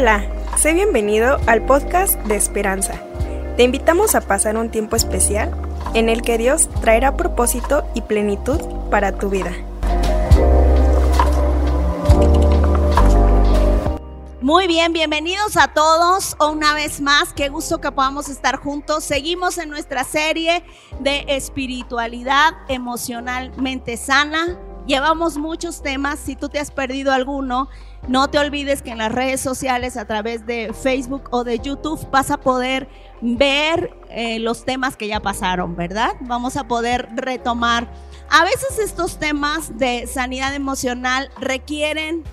[0.00, 0.24] Hola,
[0.56, 2.94] sé bienvenido al podcast de Esperanza.
[3.58, 5.54] Te invitamos a pasar un tiempo especial
[5.92, 8.58] en el que Dios traerá propósito y plenitud
[8.90, 9.52] para tu vida.
[14.40, 17.34] Muy bien, bienvenidos a todos una vez más.
[17.34, 19.04] Qué gusto que podamos estar juntos.
[19.04, 20.64] Seguimos en nuestra serie
[21.00, 24.58] de espiritualidad emocionalmente sana.
[24.90, 26.18] Llevamos muchos temas.
[26.18, 27.68] Si tú te has perdido alguno,
[28.08, 32.10] no te olvides que en las redes sociales, a través de Facebook o de YouTube,
[32.10, 32.88] vas a poder
[33.20, 36.16] ver eh, los temas que ya pasaron, ¿verdad?
[36.22, 37.88] Vamos a poder retomar.
[38.30, 42.24] A veces estos temas de sanidad emocional requieren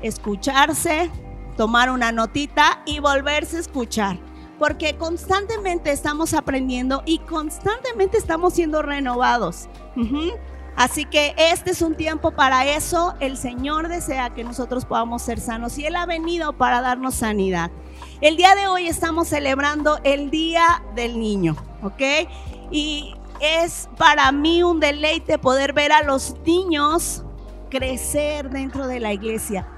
[0.00, 1.10] escucharse,
[1.58, 4.18] tomar una notita y volverse a escuchar.
[4.58, 9.68] Porque constantemente estamos aprendiendo y constantemente estamos siendo renovados.
[10.80, 13.14] Así que este es un tiempo para eso.
[13.20, 17.70] El Señor desea que nosotros podamos ser sanos y Él ha venido para darnos sanidad.
[18.22, 22.30] El día de hoy estamos celebrando el Día del Niño, ¿ok?
[22.70, 27.24] Y es para mí un deleite poder ver a los niños
[27.68, 29.68] crecer dentro de la iglesia.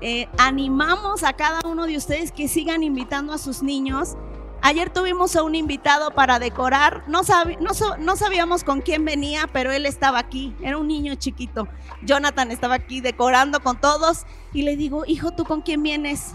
[0.00, 4.16] Eh, animamos a cada uno de ustedes que sigan invitando a sus niños
[4.66, 7.04] Ayer tuvimos a un invitado para decorar.
[7.06, 10.56] No, sabíamos con quién venía, pero él estaba aquí.
[10.62, 11.68] Era un niño chiquito.
[12.00, 14.24] Jonathan estaba aquí decorando con todos.
[14.54, 16.32] Y le digo, hijo, ¿tú con quién vienes?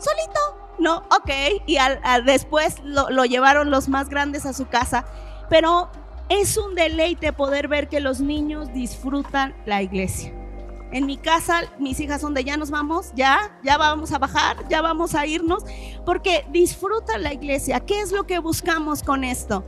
[0.00, 0.40] Solito.
[0.80, 1.30] No, ok.
[1.66, 1.78] Y
[2.24, 5.06] después lo llevaron los más grandes a su casa.
[5.48, 5.88] Pero
[6.28, 10.34] es un deleite poder ver que los niños disfrutan la iglesia.
[10.90, 14.66] En mi casa, mis hijas son de ya nos vamos, ya, ya vamos a bajar,
[14.70, 15.64] ya vamos a irnos,
[16.06, 17.80] porque disfruta la iglesia.
[17.80, 19.64] ¿Qué es lo que buscamos con esto?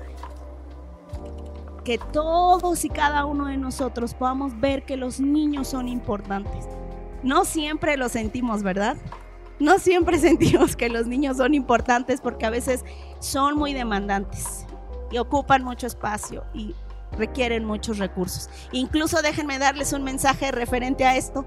[1.85, 6.67] Que todos y cada uno de nosotros podamos ver que los niños son importantes.
[7.23, 8.97] No siempre lo sentimos, ¿verdad?
[9.59, 12.83] No siempre sentimos que los niños son importantes porque a veces
[13.19, 14.67] son muy demandantes
[15.11, 16.75] y ocupan mucho espacio y
[17.17, 18.49] requieren muchos recursos.
[18.73, 21.47] Incluso déjenme darles un mensaje referente a esto.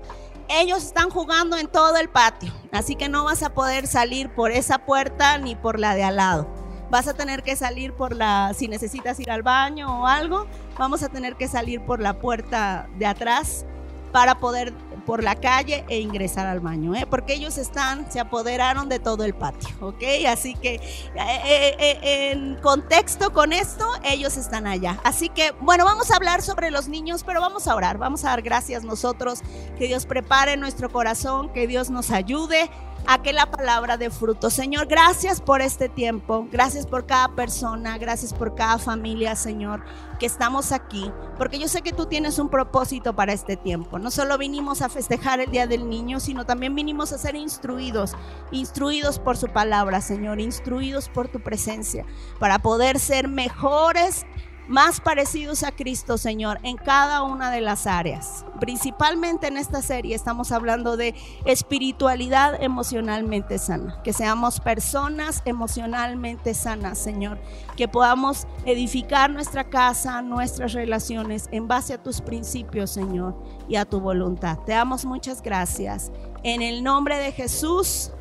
[0.49, 4.51] Ellos están jugando en todo el patio, así que no vas a poder salir por
[4.51, 6.47] esa puerta ni por la de al lado.
[6.89, 10.45] Vas a tener que salir por la, si necesitas ir al baño o algo,
[10.77, 13.65] vamos a tener que salir por la puerta de atrás
[14.11, 14.73] para poder
[15.05, 17.05] por la calle e ingresar al baño, ¿eh?
[17.09, 20.03] porque ellos están, se apoderaron de todo el patio, ¿ok?
[20.27, 20.81] Así que eh,
[21.15, 24.99] eh, eh, en contexto con esto, ellos están allá.
[25.03, 28.29] Así que, bueno, vamos a hablar sobre los niños, pero vamos a orar, vamos a
[28.29, 29.41] dar gracias nosotros,
[29.77, 32.69] que Dios prepare nuestro corazón, que Dios nos ayude
[33.07, 34.49] a que la palabra de fruto.
[34.49, 39.83] Señor, gracias por este tiempo, gracias por cada persona, gracias por cada familia, Señor,
[40.19, 43.99] que estamos aquí, porque yo sé que tú tienes un propósito para este tiempo.
[43.99, 48.15] No solo vinimos a festejar el Día del Niño, sino también vinimos a ser instruidos,
[48.51, 52.05] instruidos por su palabra, Señor, instruidos por tu presencia,
[52.39, 54.25] para poder ser mejores
[54.67, 58.45] más parecidos a Cristo, Señor, en cada una de las áreas.
[58.59, 61.15] Principalmente en esta serie estamos hablando de
[61.45, 67.39] espiritualidad emocionalmente sana, que seamos personas emocionalmente sanas, Señor,
[67.75, 73.35] que podamos edificar nuestra casa, nuestras relaciones en base a tus principios, Señor,
[73.67, 74.59] y a tu voluntad.
[74.59, 76.11] Te damos muchas gracias.
[76.43, 78.11] En el nombre de Jesús.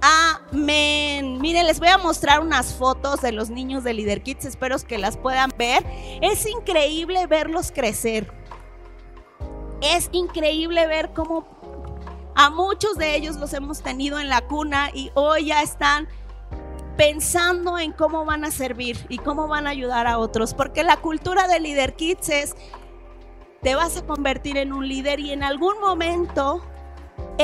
[0.00, 1.38] Amén.
[1.40, 4.46] Miren, les voy a mostrar unas fotos de los niños de Leader Kids.
[4.46, 5.84] Espero que las puedan ver.
[6.22, 8.32] Es increíble verlos crecer.
[9.82, 11.46] Es increíble ver cómo
[12.34, 16.08] a muchos de ellos los hemos tenido en la cuna y hoy ya están
[16.96, 20.54] pensando en cómo van a servir y cómo van a ayudar a otros.
[20.54, 22.56] Porque la cultura de Leader Kids es,
[23.62, 26.62] te vas a convertir en un líder y en algún momento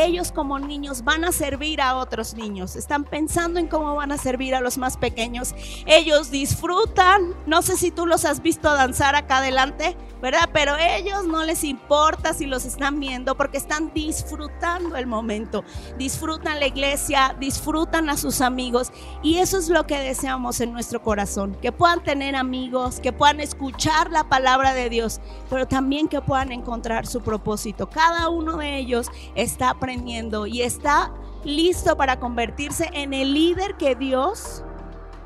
[0.04, 2.76] ellos como niños van a servir a otros niños.
[2.76, 5.54] Están pensando en cómo van a servir a los más pequeños.
[5.86, 7.34] Ellos disfrutan.
[7.46, 10.50] No sé si tú los has visto danzar acá adelante, ¿verdad?
[10.52, 15.64] Pero ellos no les importa si los están viendo porque están disfrutando el momento.
[15.96, 18.92] Disfrutan la iglesia, disfrutan a sus amigos.
[19.22, 21.56] Y eso es lo que deseamos en nuestro corazón.
[21.62, 26.52] Que puedan tener amigos, que puedan escuchar la palabra de Dios, pero también que puedan
[26.52, 27.88] encontrar su propósito.
[27.88, 31.12] Cada uno de ellos está aprendiendo y está
[31.44, 34.64] listo para convertirse en el líder que Dios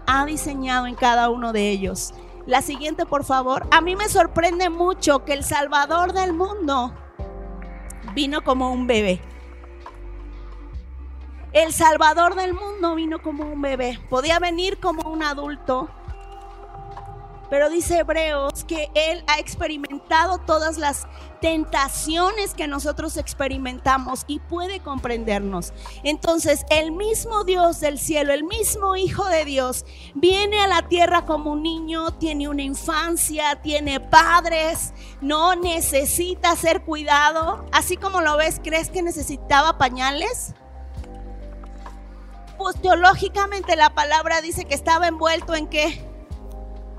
[0.06, 2.12] ha diseñado en cada uno de ellos.
[2.44, 3.66] La siguiente, por favor.
[3.70, 6.92] A mí me sorprende mucho que el Salvador del mundo
[8.14, 9.22] vino como un bebé.
[11.54, 13.98] El Salvador del mundo vino como un bebé.
[14.10, 15.88] Podía venir como un adulto,
[17.50, 21.06] Pero dice Hebreos que Él ha experimentado todas las
[21.40, 25.72] tentaciones que nosotros experimentamos y puede comprendernos.
[26.04, 31.26] Entonces, el mismo Dios del cielo, el mismo Hijo de Dios, viene a la tierra
[31.26, 37.66] como un niño, tiene una infancia, tiene padres, no necesita ser cuidado.
[37.72, 40.54] Así como lo ves, ¿crees que necesitaba pañales?
[42.58, 46.09] Pues teológicamente la palabra dice que estaba envuelto en qué?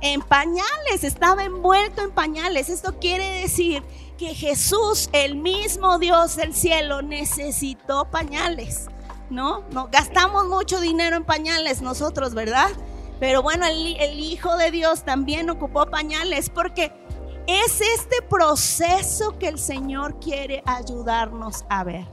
[0.01, 2.69] En pañales, estaba envuelto en pañales.
[2.69, 3.83] Esto quiere decir
[4.17, 8.87] que Jesús, el mismo Dios del cielo, necesitó pañales,
[9.29, 9.63] ¿no?
[9.71, 12.69] No gastamos mucho dinero en pañales nosotros, ¿verdad?
[13.19, 16.91] Pero bueno, el, el Hijo de Dios también ocupó pañales porque
[17.47, 22.07] es este proceso que el Señor quiere ayudarnos a ver.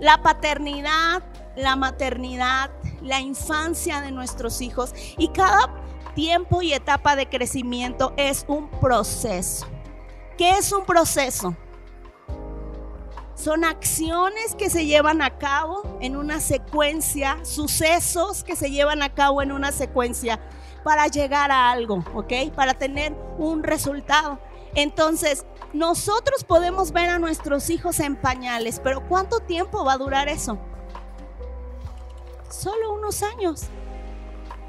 [0.00, 1.22] La paternidad,
[1.56, 2.70] la maternidad,
[3.02, 5.70] la infancia de nuestros hijos y cada
[6.14, 9.66] tiempo y etapa de crecimiento es un proceso.
[10.36, 11.56] ¿Qué es un proceso?
[13.34, 19.14] Son acciones que se llevan a cabo en una secuencia, sucesos que se llevan a
[19.14, 20.38] cabo en una secuencia
[20.84, 22.32] para llegar a algo, ¿ok?
[22.54, 24.38] Para tener un resultado.
[24.74, 30.28] Entonces, nosotros podemos ver a nuestros hijos en pañales, pero ¿cuánto tiempo va a durar
[30.28, 30.58] eso?
[32.48, 33.68] Solo unos años.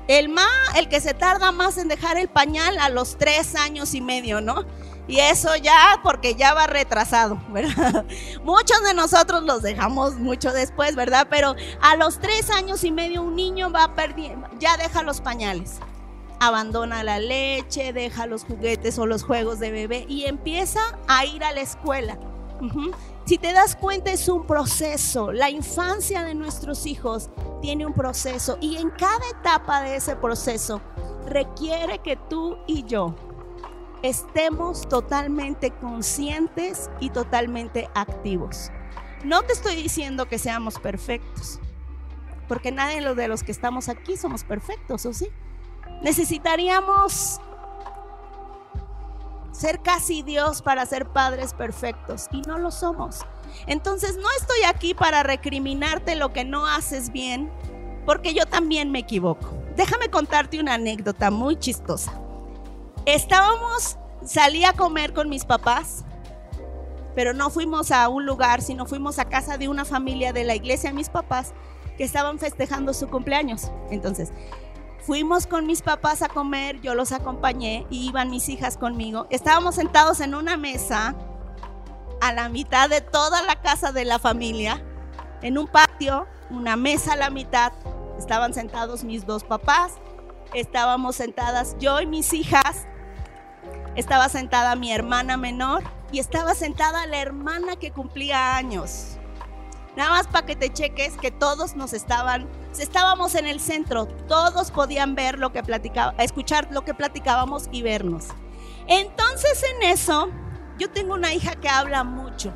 [0.08, 3.94] El más, el que se tarda más en dejar el pañal a los tres años
[3.94, 4.66] y medio, ¿no?
[5.08, 8.06] Y eso ya porque ya va retrasado, ¿verdad?
[8.44, 11.28] Muchos de nosotros los dejamos mucho después, ¿verdad?
[11.30, 15.80] Pero a los tres años y medio un niño va perdiendo, ya deja los pañales.
[16.40, 21.44] Abandona la leche, deja los juguetes o los juegos de bebé y empieza a ir
[21.44, 22.18] a la escuela.
[23.26, 25.32] Si te das cuenta es un proceso.
[25.32, 27.30] La infancia de nuestros hijos
[27.62, 30.82] tiene un proceso y en cada etapa de ese proceso
[31.26, 33.16] requiere que tú y yo
[34.02, 38.72] estemos totalmente conscientes y totalmente activos.
[39.24, 41.62] No te estoy diciendo que seamos perfectos,
[42.50, 45.30] porque nadie de los que estamos aquí somos perfectos, ¿o sí?
[46.02, 47.40] Necesitaríamos
[49.54, 53.22] ser casi Dios para ser padres perfectos y no lo somos.
[53.68, 57.50] Entonces no estoy aquí para recriminarte lo que no haces bien,
[58.06, 59.48] porque yo también me equivoco.
[59.78, 62.20] Déjame contarte una anécdota muy chistosa.
[63.06, 66.04] Estábamos, salí a comer con mis papás,
[67.16, 70.56] pero no fuimos a un lugar, sino fuimos a casa de una familia de la
[70.56, 71.54] iglesia mis papás
[71.98, 73.72] que estaban festejando su cumpleaños.
[73.92, 74.32] Entonces,
[75.06, 79.28] Fuimos con mis papás a comer, yo los acompañé y iban mis hijas conmigo.
[79.30, 81.14] Estábamos sentados en una mesa
[82.22, 84.82] a la mitad de toda la casa de la familia,
[85.42, 87.74] en un patio, una mesa a la mitad.
[88.18, 89.92] Estaban sentados mis dos papás,
[90.54, 92.88] estábamos sentadas yo y mis hijas,
[93.98, 95.84] estaba sentada mi hermana menor
[96.14, 99.18] y estaba sentada la hermana que cumplía años.
[99.96, 102.50] Nada más para que te cheques que todos nos estaban,
[102.80, 107.84] estábamos en el centro, todos podían ver lo que platicaba, escuchar lo que platicábamos y
[107.84, 108.26] vernos.
[108.88, 110.30] Entonces en eso,
[110.80, 112.54] yo tengo una hija que habla mucho,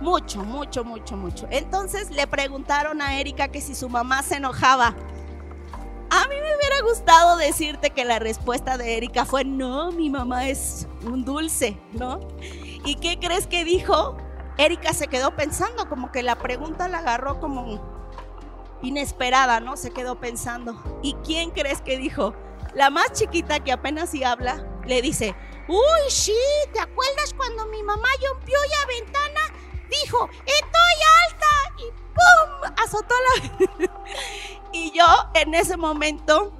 [0.00, 1.48] mucho, mucho, mucho, mucho.
[1.50, 4.94] Entonces le preguntaron a Erika que si su mamá se enojaba.
[6.12, 10.48] A mí me hubiera gustado decirte que la respuesta de Erika fue, no, mi mamá
[10.48, 12.20] es un dulce, ¿no?
[12.84, 14.16] ¿Y qué crees que dijo?
[14.60, 17.80] Erika se quedó pensando, como que la pregunta la agarró como
[18.82, 19.78] inesperada, ¿no?
[19.78, 20.82] Se quedó pensando.
[21.02, 22.34] ¿Y quién crees que dijo?
[22.74, 25.34] La más chiquita que apenas si habla, le dice,
[25.66, 26.36] uy, sí,
[26.74, 29.40] ¿te acuerdas cuando mi mamá rompió la ventana?
[29.88, 31.46] Dijo, estoy alta
[31.78, 32.74] y ¡pum!
[32.84, 33.90] Azotó la...
[34.72, 36.52] y yo en ese momento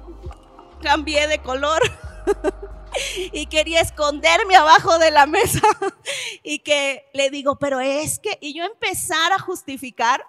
[0.81, 1.81] cambié de color.
[3.31, 5.61] y quería esconderme abajo de la mesa
[6.43, 10.23] y que le digo, pero es que, y yo empezar a justificar,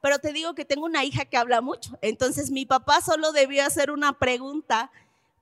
[0.00, 3.64] pero te digo que tengo una hija que habla mucho, entonces mi papá solo debió
[3.64, 4.90] hacer una pregunta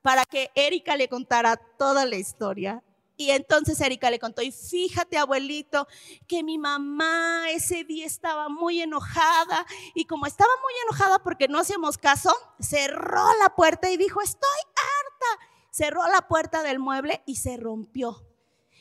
[0.02, 2.82] para que Erika le contara toda la historia.
[3.16, 5.86] Y entonces Erika le contó, y fíjate abuelito,
[6.26, 9.64] que mi mamá ese día estaba muy enojada
[9.94, 14.48] y como estaba muy enojada porque no hacíamos caso, cerró la puerta y dijo, estoy
[14.74, 18.28] harta cerró la puerta del mueble y se rompió.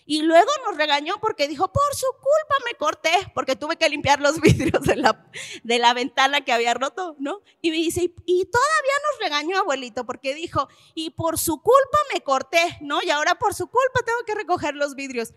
[0.05, 4.19] Y luego nos regañó porque dijo, por su culpa me corté, porque tuve que limpiar
[4.19, 5.25] los vidrios de la,
[5.63, 7.41] de la ventana que había roto, ¿no?
[7.62, 12.21] Y me dice, y, todavía nos regañó abuelito porque dijo, y por su culpa me
[12.21, 13.01] corté, ¿no?
[13.01, 15.33] Y ahora por su culpa tengo que recoger los vidrios.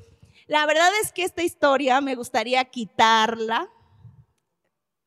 [0.46, 3.70] La verdad es que esta historia me gustaría quitarla,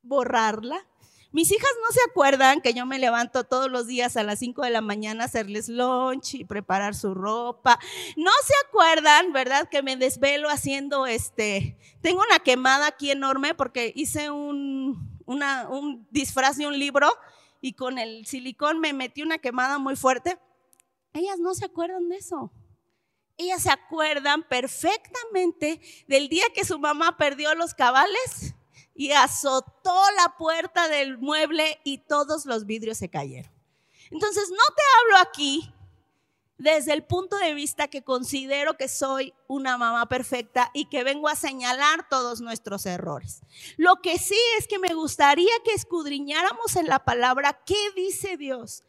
[0.01, 0.87] borrarla,
[1.31, 4.61] Mis hijas no se acuerdan que yo me levanto todos los días a las 5
[4.63, 7.77] de la mañana a hacerles lunch y preparar su ropa.
[8.15, 9.67] No se acuerdan, ¿verdad?
[9.69, 11.77] Que me desvelo haciendo este.
[12.01, 17.09] Tengo una quemada aquí enorme porque hice un, un disfraz de un libro
[17.59, 20.39] y con el silicón me metí una quemada muy fuerte.
[21.13, 22.51] Ellas no se acuerdan de eso.
[23.35, 28.55] Ellas se acuerdan perfectamente del día que su mamá perdió los cabales
[28.97, 33.51] y azotó la puerta del mueble y todos los vidrios se cayeron.
[34.09, 35.71] Entonces, no te hablo aquí
[36.57, 41.27] desde el punto de vista que considero que soy una mamá perfecta y que vengo
[41.27, 43.41] a señalar todos nuestros errores.
[43.77, 48.83] Lo que sí es que me gustaría que escudriñáramos en la palabra qué dice Dios,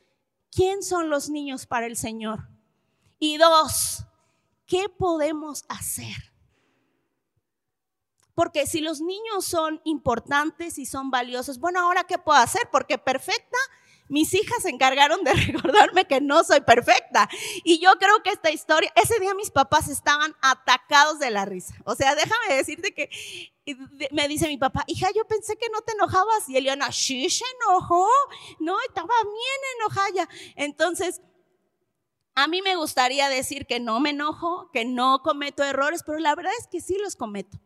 [0.51, 2.49] quién son los niños para el Señor.
[3.19, 4.07] Y dos,
[4.67, 6.33] ¿qué podemos hacer?
[8.39, 12.69] Porque si los niños son importantes y son valiosos, bueno, ahora qué puedo hacer?
[12.71, 13.59] Porque perfecta,
[14.07, 17.29] mis hijas se encargaron de recordarme que no soy perfecta.
[17.65, 21.75] Y yo creo que esta historia, ese día mis papás estaban atacados de la risa.
[21.85, 23.11] O sea, déjame decirte que
[24.13, 26.49] me dice mi papá, hija, yo pensé que no te enojabas.
[26.49, 28.07] Y Eliana, sí, se enojó.
[28.61, 30.29] No, estaba bien enojada.
[30.55, 31.23] Entonces,
[32.37, 36.37] a mí me gustaría decir que no me enojo, que no cometo errores, pero la
[36.37, 37.59] verdad es que sí los cometo.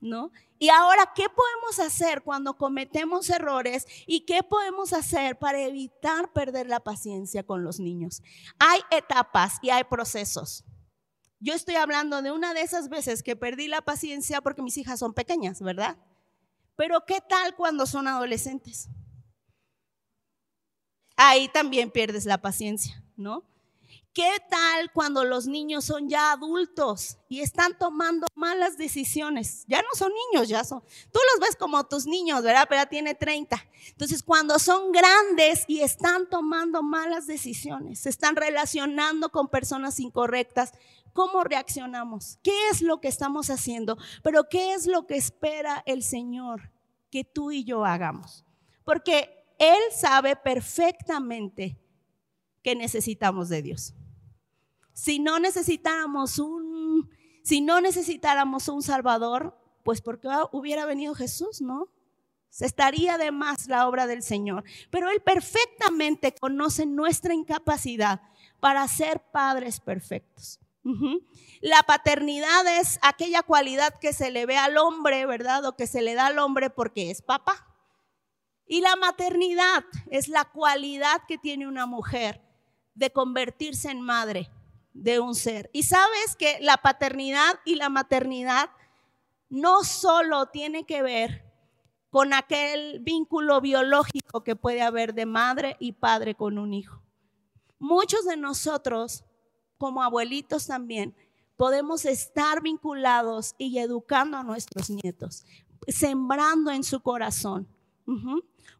[0.00, 0.30] ¿No?
[0.58, 6.66] Y ahora, ¿qué podemos hacer cuando cometemos errores y qué podemos hacer para evitar perder
[6.66, 8.22] la paciencia con los niños?
[8.58, 10.64] Hay etapas y hay procesos.
[11.40, 14.98] Yo estoy hablando de una de esas veces que perdí la paciencia porque mis hijas
[14.98, 15.96] son pequeñas, ¿verdad?
[16.74, 18.88] Pero ¿qué tal cuando son adolescentes?
[21.16, 23.44] Ahí también pierdes la paciencia, ¿no?
[24.18, 29.64] ¿Qué tal cuando los niños son ya adultos y están tomando malas decisiones?
[29.68, 30.80] Ya no son niños, ya son.
[31.12, 32.66] Tú los ves como tus niños, ¿verdad?
[32.68, 33.56] Pero ya tiene 30.
[33.90, 40.72] Entonces, cuando son grandes y están tomando malas decisiones, se están relacionando con personas incorrectas,
[41.12, 42.40] ¿cómo reaccionamos?
[42.42, 43.98] ¿Qué es lo que estamos haciendo?
[44.24, 46.72] Pero ¿qué es lo que espera el Señor
[47.12, 48.44] que tú y yo hagamos?
[48.82, 51.78] Porque Él sabe perfectamente
[52.64, 53.94] que necesitamos de Dios
[54.98, 57.08] si no necesitáramos un,
[57.44, 61.86] si no necesitáramos un Salvador, pues porque hubiera venido Jesús, ¿no?
[62.48, 64.64] Se estaría de más la obra del Señor.
[64.90, 68.22] Pero Él perfectamente conoce nuestra incapacidad
[68.58, 70.58] para ser padres perfectos.
[71.60, 75.64] La paternidad es aquella cualidad que se le ve al hombre, ¿verdad?
[75.64, 77.72] O que se le da al hombre porque es papá.
[78.66, 82.42] Y la maternidad es la cualidad que tiene una mujer
[82.94, 84.50] de convertirse en madre
[85.02, 85.70] de un ser.
[85.72, 88.70] Y sabes que la paternidad y la maternidad
[89.48, 91.44] no solo tiene que ver
[92.10, 97.02] con aquel vínculo biológico que puede haber de madre y padre con un hijo.
[97.78, 99.24] Muchos de nosotros,
[99.76, 101.14] como abuelitos también,
[101.56, 105.44] podemos estar vinculados y educando a nuestros nietos,
[105.86, 107.68] sembrando en su corazón.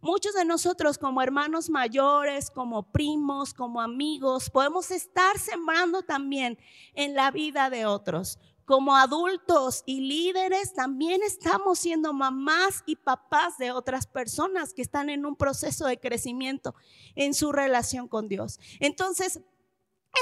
[0.00, 6.58] Muchos de nosotros como hermanos mayores, como primos, como amigos, podemos estar sembrando también
[6.94, 8.38] en la vida de otros.
[8.64, 15.08] Como adultos y líderes también estamos siendo mamás y papás de otras personas que están
[15.08, 16.74] en un proceso de crecimiento
[17.14, 18.60] en su relación con Dios.
[18.78, 19.40] Entonces,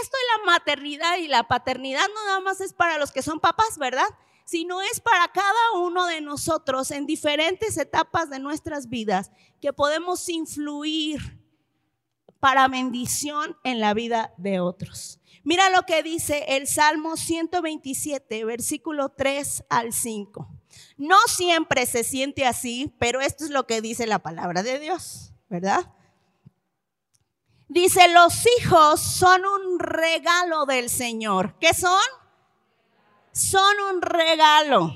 [0.02, 3.40] esto de la maternidad y la paternidad no nada más es para los que son
[3.40, 4.08] papás, ¿verdad?
[4.47, 10.29] Sino es para cada uno de nosotros en diferentes etapas de nuestras vidas que podemos
[10.29, 11.38] influir
[12.38, 15.19] para bendición en la vida de otros.
[15.43, 20.49] Mira lo que dice el Salmo 127, versículo 3 al 5.
[20.97, 25.33] No siempre se siente así, pero esto es lo que dice la palabra de Dios,
[25.49, 25.93] ¿verdad?
[27.69, 31.59] Dice, los hijos son un regalo del Señor.
[31.59, 32.00] ¿Qué son?
[33.37, 34.95] Son un regalo.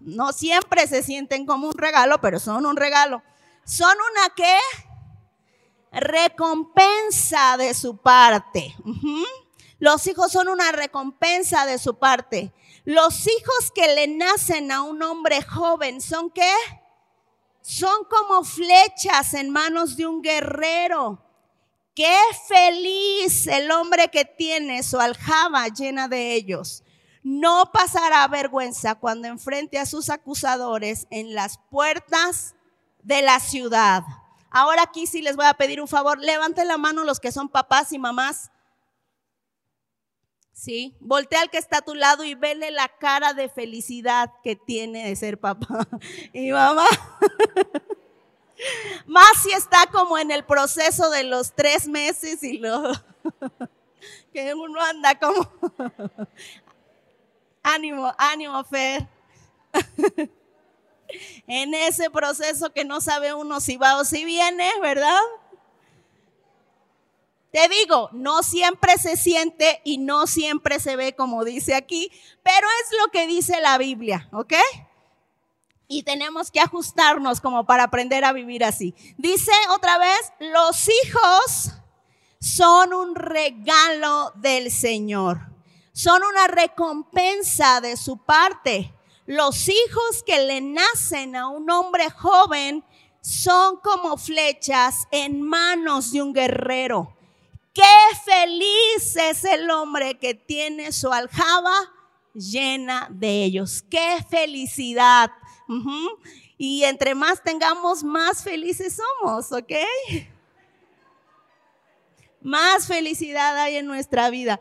[0.00, 3.22] No siempre se sienten como un regalo, pero son un regalo.
[3.64, 4.58] Son una qué?
[5.92, 8.74] Recompensa de su parte.
[9.78, 12.52] Los hijos son una recompensa de su parte.
[12.84, 16.54] Los hijos que le nacen a un hombre joven son qué?
[17.62, 21.22] Son como flechas en manos de un guerrero.
[21.94, 26.82] Qué feliz el hombre que tiene su aljaba llena de ellos
[27.26, 32.54] no pasará vergüenza cuando enfrente a sus acusadores en las puertas
[33.02, 34.04] de la ciudad.
[34.48, 37.48] Ahora aquí sí les voy a pedir un favor, levanten la mano los que son
[37.48, 38.52] papás y mamás.
[40.52, 44.54] Sí, voltea al que está a tu lado y vele la cara de felicidad que
[44.54, 45.88] tiene de ser papá
[46.32, 46.86] y mamá.
[49.06, 52.92] Más si está como en el proceso de los tres meses y lo
[54.32, 55.50] que uno anda como
[57.66, 59.06] ánimo, ánimo, Fer.
[61.46, 65.20] en ese proceso que no sabe uno si va o si viene, ¿verdad?
[67.52, 72.10] Te digo, no siempre se siente y no siempre se ve como dice aquí,
[72.42, 74.54] pero es lo que dice la Biblia, ¿ok?
[75.88, 78.94] Y tenemos que ajustarnos como para aprender a vivir así.
[79.16, 81.72] Dice otra vez, los hijos
[82.40, 85.55] son un regalo del Señor.
[85.96, 88.92] Son una recompensa de su parte.
[89.24, 92.84] Los hijos que le nacen a un hombre joven
[93.22, 97.16] son como flechas en manos de un guerrero.
[97.72, 97.82] Qué
[98.26, 101.74] feliz es el hombre que tiene su aljaba
[102.34, 103.82] llena de ellos.
[103.90, 105.30] Qué felicidad.
[106.58, 109.72] Y entre más tengamos, más felices somos, ¿ok?
[112.42, 114.60] Más felicidad hay en nuestra vida.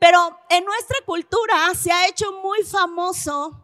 [0.00, 3.62] Pero en nuestra cultura se ha hecho muy famoso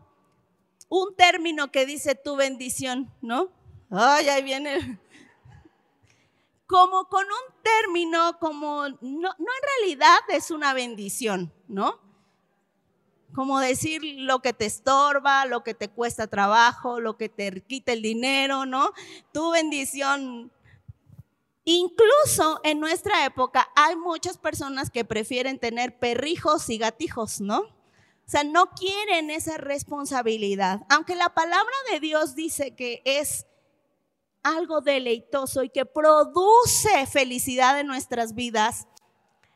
[0.88, 3.48] un término que dice tu bendición, ¿no?
[3.90, 5.00] Ay, ahí viene
[6.66, 12.00] como con un término, como no, no en realidad es una bendición, ¿no?
[13.34, 17.92] Como decir lo que te estorba, lo que te cuesta trabajo, lo que te quita
[17.92, 18.92] el dinero, ¿no?
[19.32, 20.50] Tu bendición.
[21.68, 27.58] Incluso en nuestra época hay muchas personas que prefieren tener perrijos y gatijos, ¿no?
[27.58, 30.82] O sea, no quieren esa responsabilidad.
[30.88, 33.46] Aunque la palabra de Dios dice que es
[34.44, 38.86] algo deleitoso y que produce felicidad en nuestras vidas,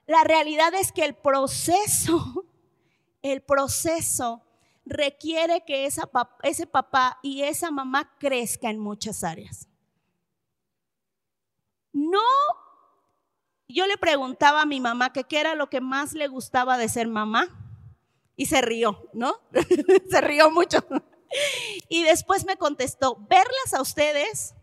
[0.09, 2.45] la realidad es que el proceso,
[3.23, 4.43] el proceso
[4.85, 9.70] requiere que ese papá y esa mamá crezca en muchas áreas.
[11.93, 12.21] No,
[13.69, 17.09] yo le preguntaba a mi mamá qué era lo que más le gustaba de ser
[17.09, 17.49] mamá
[18.37, 19.35] y se rió, ¿no?
[20.11, 20.79] se rió mucho.
[21.89, 24.55] Y después me contestó, verlas a ustedes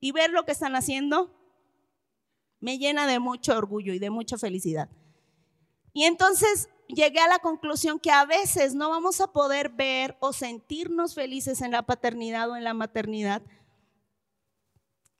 [0.00, 1.34] y ver lo que están haciendo
[2.60, 4.88] me llena de mucho orgullo y de mucha felicidad.
[5.92, 10.32] Y entonces llegué a la conclusión que a veces no vamos a poder ver o
[10.32, 13.42] sentirnos felices en la paternidad o en la maternidad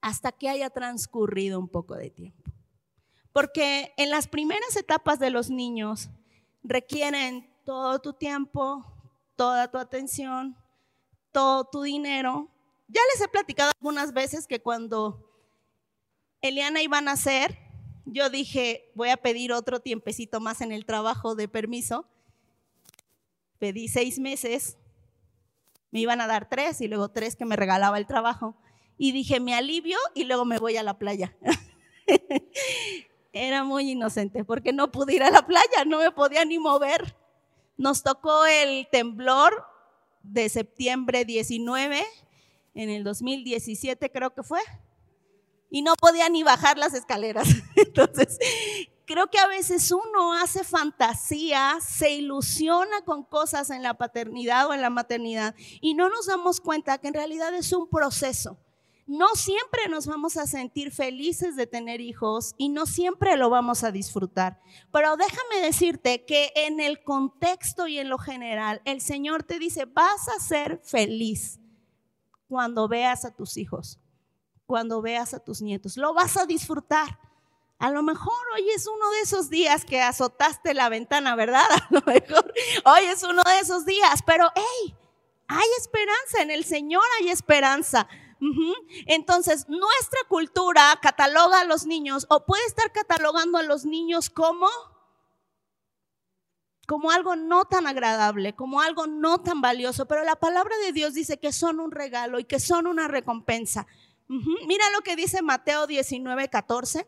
[0.01, 2.51] hasta que haya transcurrido un poco de tiempo.
[3.33, 6.11] Porque en las primeras etapas de los niños
[6.63, 8.85] requieren todo tu tiempo,
[9.37, 10.57] toda tu atención,
[11.33, 12.51] todo tu dinero
[12.89, 15.23] ya les he platicado algunas veces que cuando
[16.41, 17.59] Eliana iba a nacer,
[18.07, 22.09] yo dije, voy a pedir otro tiempecito más en el trabajo de permiso.
[23.59, 24.79] Pedí seis meses,
[25.91, 28.57] me iban a dar tres y luego tres que me regalaba el trabajo.
[28.99, 31.37] Y dije, me alivio y luego me voy a la playa.
[33.33, 37.17] Era muy inocente porque no pude ir a la playa, no me podía ni mover.
[37.77, 39.65] Nos tocó el temblor
[40.23, 42.05] de septiembre 19
[42.79, 44.61] en el 2017 creo que fue,
[45.69, 47.49] y no podía ni bajar las escaleras.
[47.77, 48.39] Entonces,
[49.05, 54.75] creo que a veces uno hace fantasía, se ilusiona con cosas en la paternidad o
[54.75, 58.57] en la maternidad y no nos damos cuenta que en realidad es un proceso.
[59.09, 63.83] No siempre nos vamos a sentir felices de tener hijos y no siempre lo vamos
[63.83, 64.61] a disfrutar.
[64.93, 69.87] Pero déjame decirte que en el contexto y en lo general, el Señor te dice,
[69.87, 71.59] vas a ser feliz
[72.51, 73.99] cuando veas a tus hijos,
[74.67, 75.97] cuando veas a tus nietos.
[75.97, 77.19] Lo vas a disfrutar.
[77.79, 81.65] A lo mejor hoy es uno de esos días que azotaste la ventana, ¿verdad?
[81.71, 82.53] A lo mejor
[82.85, 84.95] hoy es uno de esos días, pero hey,
[85.47, 88.07] hay esperanza, en el Señor hay esperanza.
[89.07, 94.69] Entonces, nuestra cultura cataloga a los niños o puede estar catalogando a los niños como
[96.87, 101.13] como algo no tan agradable, como algo no tan valioso, pero la palabra de Dios
[101.13, 103.87] dice que son un regalo y que son una recompensa.
[104.27, 107.07] Mira lo que dice Mateo 19, 14.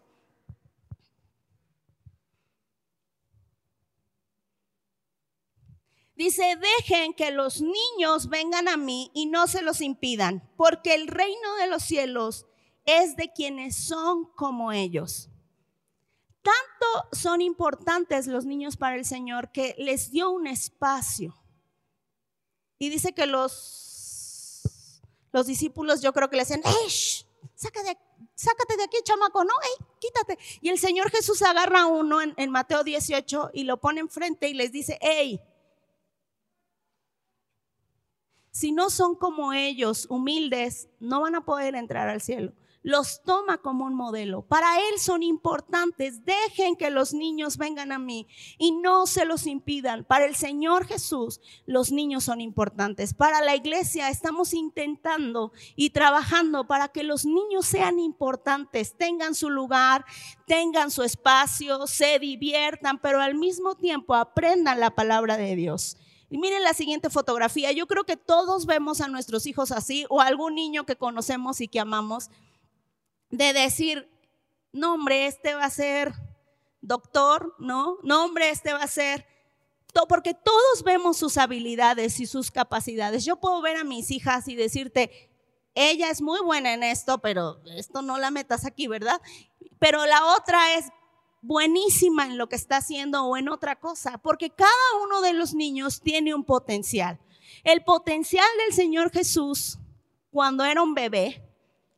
[6.21, 11.07] Dice, dejen que los niños vengan a mí y no se los impidan, porque el
[11.07, 12.45] reino de los cielos
[12.85, 15.31] es de quienes son como ellos.
[16.43, 21.43] Tanto son importantes los niños para el Señor que les dio un espacio.
[22.79, 25.01] Y dice que los,
[25.33, 26.61] los discípulos yo creo que le decían,
[28.35, 29.55] sácate, de aquí, chamaco, no,
[29.99, 30.39] quítate.
[30.61, 34.51] Y el Señor Jesús agarra a uno en, en, Mateo 18 y lo pone enfrente
[34.51, 35.41] y les dice, hey,
[38.51, 43.59] si no son como ellos, humildes, no van a poder entrar al cielo los toma
[43.59, 44.43] como un modelo.
[44.43, 46.25] Para Él son importantes.
[46.25, 48.27] Dejen que los niños vengan a mí
[48.59, 50.05] y no se los impidan.
[50.05, 53.15] Para el Señor Jesús, los niños son importantes.
[53.15, 59.51] Para la iglesia estamos intentando y trabajando para que los niños sean importantes, tengan su
[59.51, 60.05] lugar,
[60.47, 65.97] tengan su espacio, se diviertan, pero al mismo tiempo aprendan la palabra de Dios.
[66.31, 67.73] Y miren la siguiente fotografía.
[67.73, 71.67] Yo creo que todos vemos a nuestros hijos así o algún niño que conocemos y
[71.67, 72.31] que amamos
[73.31, 74.09] de decir,
[74.73, 76.15] no hombre, este va a ser
[76.81, 77.99] doctor, ¿no?
[78.05, 79.27] No hombre, este va a ser...
[80.09, 83.25] Porque todos vemos sus habilidades y sus capacidades.
[83.25, 85.31] Yo puedo ver a mis hijas y decirte,
[85.75, 89.21] ella es muy buena en esto, pero esto no la metas aquí, ¿verdad?
[89.81, 90.87] Pero la otra es
[91.43, 94.71] buenísima en lo que está haciendo o en otra cosa, porque cada
[95.05, 97.19] uno de los niños tiene un potencial.
[97.65, 99.79] El potencial del Señor Jesús
[100.31, 101.43] cuando era un bebé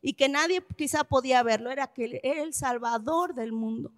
[0.01, 3.91] y que nadie quizá podía verlo, era que era el Salvador del mundo.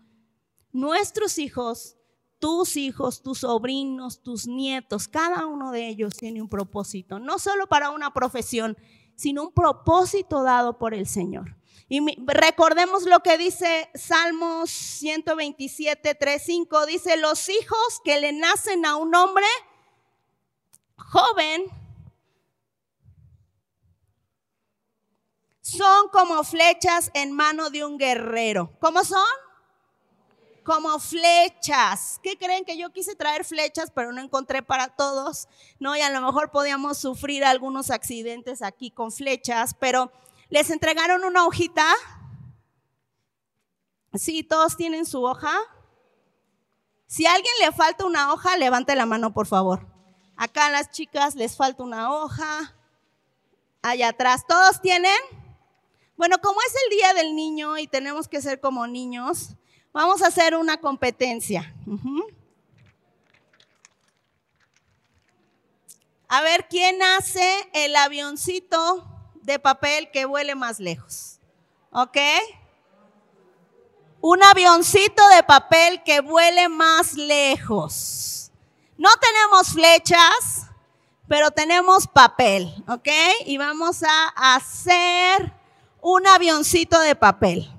[0.72, 1.98] Nuestros hijos,
[2.38, 7.68] tus hijos, tus sobrinos, tus nietos, cada uno de ellos tiene un propósito, no solo
[7.68, 8.78] para una profesión,
[9.16, 11.56] sino un propósito dado por el Señor.
[11.88, 18.86] Y recordemos lo que dice Salmos 127, 3, 5, dice, los hijos que le nacen
[18.86, 19.46] a un hombre
[20.98, 21.66] joven,
[25.62, 28.72] son como flechas en mano de un guerrero.
[28.80, 29.26] ¿Cómo son?
[30.64, 32.20] Como flechas.
[32.24, 35.48] ¿Qué creen que yo quise traer flechas, pero no encontré para todos?
[35.80, 40.12] No, y a lo mejor podíamos sufrir algunos accidentes aquí con flechas, pero
[40.50, 41.88] les entregaron una hojita.
[44.14, 45.54] Sí, todos tienen su hoja.
[47.08, 49.88] Si a alguien le falta una hoja, levante la mano, por favor.
[50.36, 52.76] Acá a las chicas les falta una hoja.
[53.82, 55.12] Allá atrás, ¿todos tienen?
[56.18, 59.56] Bueno, como es el Día del Niño y tenemos que ser como niños,
[59.92, 61.76] vamos a hacer una competencia.
[66.28, 69.15] A ver, ¿quién hace el avioncito
[69.46, 71.40] de papel que vuele más lejos?
[71.92, 72.18] ¿Ok?
[74.22, 78.52] Un avioncito de papel que vuele más lejos.
[78.98, 80.68] No tenemos flechas,
[81.28, 83.08] pero tenemos papel, ¿ok?
[83.46, 85.54] Y vamos a hacer
[86.02, 87.72] un avioncito de papel.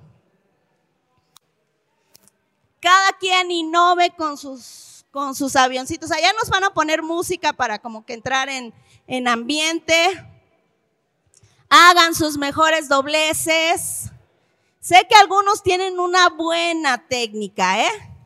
[2.80, 6.12] Cada quien innove con sus, con sus avioncitos.
[6.12, 8.72] Allá nos van a poner música para como que entrar en,
[9.08, 10.35] en ambiente.
[11.68, 14.10] Hagan sus mejores dobleces.
[14.80, 18.16] Sé que algunos tienen una buena técnica, ¿eh?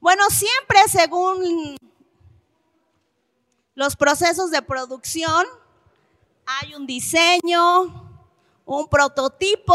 [0.00, 1.76] Bueno, siempre según
[3.74, 5.44] los procesos de producción
[6.46, 8.20] hay un diseño,
[8.64, 9.74] un prototipo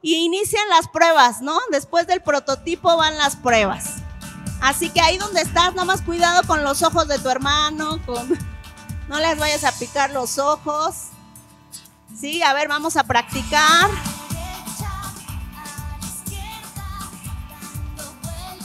[0.00, 1.58] y inician las pruebas, ¿no?
[1.70, 3.96] Después del prototipo van las pruebas.
[4.62, 8.00] Así que ahí donde estás, nada más cuidado con los ojos de tu hermano,
[9.08, 11.08] no les vayas a picar los ojos.
[12.14, 13.90] Sí, a ver, vamos a practicar.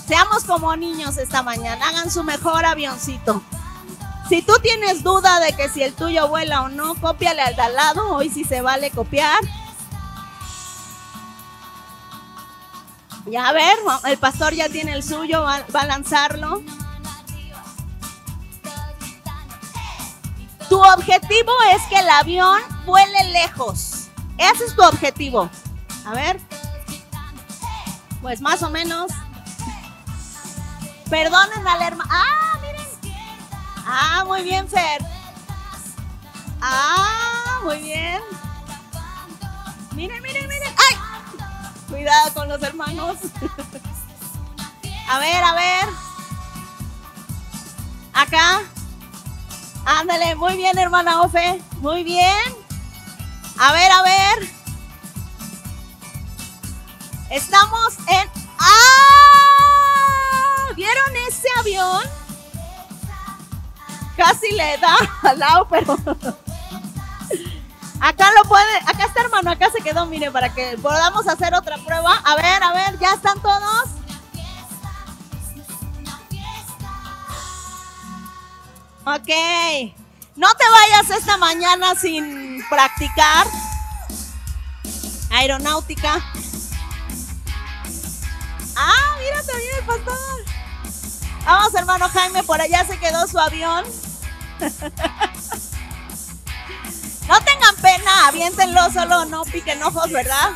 [0.07, 3.41] Seamos como niños esta mañana, hagan su mejor avioncito.
[4.27, 7.61] Si tú tienes duda de que si el tuyo vuela o no, cópiale al de
[7.61, 8.15] al lado.
[8.15, 9.39] Hoy sí se vale copiar.
[13.25, 16.63] Ya a ver, el pastor ya tiene el suyo, va, va a lanzarlo.
[20.81, 24.09] Objetivo es que el avión vuele lejos.
[24.37, 25.49] Ese es tu objetivo.
[26.05, 26.39] A ver.
[28.21, 29.11] Pues más o menos.
[31.09, 32.09] Perdonen al hermano.
[32.11, 32.51] ¡Ah!
[33.93, 35.01] Ah, muy bien, Fer.
[36.61, 38.21] Ah, muy bien.
[39.93, 40.75] Miren, miren, miren.
[40.77, 40.97] ¡Ay!
[41.89, 43.17] Cuidado con los hermanos.
[45.09, 45.89] A ver, a ver.
[48.13, 48.61] Acá.
[49.85, 51.61] Ándale, muy bien, hermana Ofe.
[51.79, 52.55] Muy bien.
[53.59, 54.49] A ver, a ver.
[57.29, 58.29] Estamos en...
[58.59, 58.73] ¡Ah!
[60.75, 62.21] ¿Vieron ese avión?
[64.21, 65.93] casi le da al lado, pero
[67.99, 71.77] acá lo puede, acá está hermano, acá se quedó, mire, para que podamos hacer otra
[71.77, 72.21] prueba.
[72.23, 74.00] A ver, a ver, ¿ya están todos?
[79.05, 79.29] Ok.
[80.35, 83.47] No te vayas esta mañana sin practicar
[85.31, 86.23] aeronáutica.
[88.75, 90.45] Ah, mira también el pastor.
[91.45, 93.85] Vamos, hermano Jaime, por allá se quedó su avión.
[97.81, 100.51] pena, aviéntenlo, solo no piquen ojos, ¿verdad?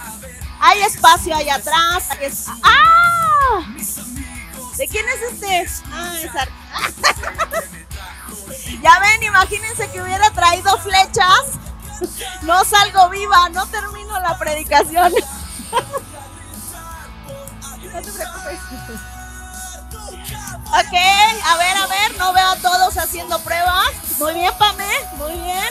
[0.60, 2.10] Hay espacio allá atrás.
[2.64, 3.62] ¡Ah!
[4.78, 5.68] ¿De quién es este?
[5.92, 7.70] Ah, es
[8.82, 11.60] ya ven, imagínense que hubiera traído flechas.
[12.42, 15.14] No salgo viva, no termino la predicación.
[17.96, 18.02] No.
[20.80, 20.94] Ok,
[21.46, 23.92] a ver, a ver, no veo a todos haciendo pruebas.
[24.20, 25.70] Muy bien, Pame, muy bien.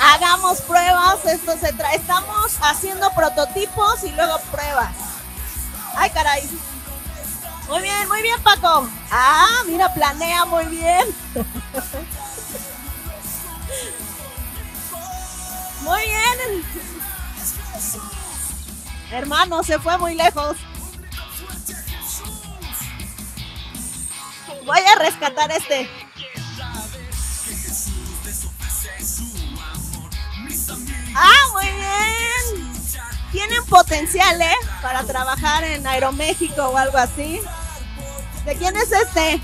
[0.00, 1.96] Hagamos pruebas, esto se trae.
[1.96, 4.92] Estamos haciendo prototipos y luego pruebas.
[5.94, 6.48] Ay, caray.
[7.68, 8.88] Muy bien, muy bien, Paco.
[9.10, 11.06] Ah, mira, planea muy bien.
[15.82, 16.64] Muy bien.
[19.10, 20.56] Hermano, se fue muy lejos.
[24.64, 25.88] Voy a rescatar este.
[31.14, 32.15] Ah, muy bien.
[33.36, 34.56] Tienen potencial, ¿eh?
[34.80, 37.38] Para trabajar en Aeroméxico o algo así.
[38.46, 39.42] ¿De quién es este?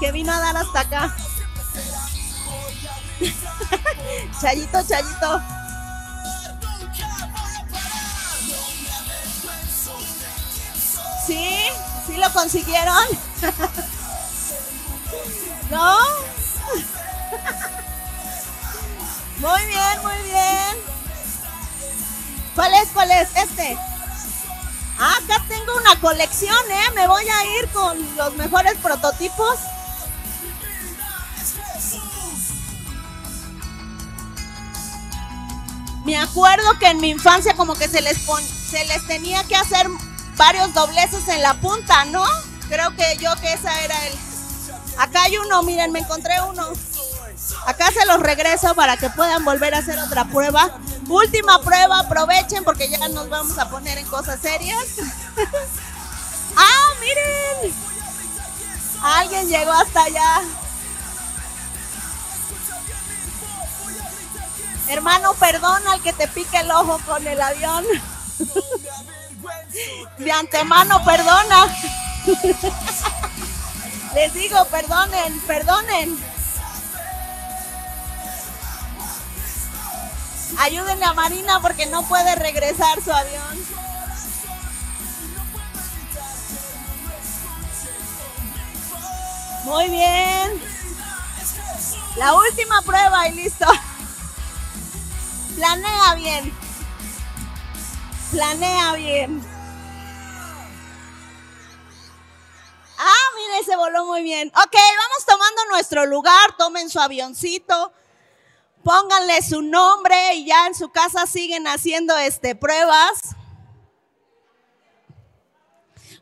[0.00, 1.14] Que vino a dar hasta acá.
[4.40, 5.42] chayito, chayito.
[11.26, 11.58] ¿Sí?
[12.06, 13.04] ¿Sí lo consiguieron?
[15.70, 15.98] ¿No?
[19.40, 20.95] Muy bien, muy bien.
[22.56, 22.88] ¿Cuál es?
[22.94, 23.28] ¿Cuál es?
[23.36, 23.78] Este.
[24.98, 26.90] Ah, acá tengo una colección, ¿eh?
[26.94, 29.58] Me voy a ir con los mejores prototipos.
[36.06, 38.16] Me acuerdo que en mi infancia como que se les,
[38.70, 39.86] se les tenía que hacer
[40.36, 42.24] varios dobleces en la punta, ¿no?
[42.68, 44.14] Creo que yo que esa era el...
[44.98, 46.72] Acá hay uno, miren, me encontré uno.
[47.64, 50.70] Acá se los regreso para que puedan volver a hacer otra prueba.
[51.08, 54.84] Última prueba, aprovechen porque ya nos vamos a poner en cosas serias.
[56.56, 57.74] ah, miren.
[59.02, 60.42] Alguien llegó hasta allá.
[64.88, 67.84] Hermano, perdona al que te pique el ojo con el avión.
[70.18, 71.66] De antemano, perdona.
[74.14, 76.16] Les digo, perdonen, perdonen.
[80.58, 83.66] Ayúdenle a Marina porque no puede regresar su avión.
[89.64, 90.62] Muy bien.
[92.16, 93.66] La última prueba y listo.
[95.56, 96.52] Planea bien.
[98.30, 99.56] Planea bien.
[102.98, 104.48] Ah, mire, se voló muy bien.
[104.48, 107.92] Ok, vamos tomando nuestro lugar, tomen su avioncito,
[108.86, 113.34] pónganle su nombre y ya en su casa siguen haciendo este, pruebas.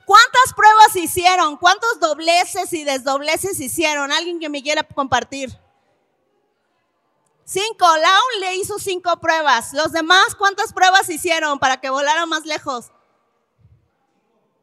[0.07, 1.59] ¿Cuántas pruebas hicieron?
[1.59, 4.11] ¿Cuántos dobleces y desdobleces hicieron?
[4.11, 5.51] ¿Alguien que me quiera compartir?
[7.45, 7.87] Cinco.
[7.87, 9.75] Laun le hizo cinco pruebas.
[9.75, 12.93] ¿Los demás cuántas pruebas hicieron para que volara más lejos?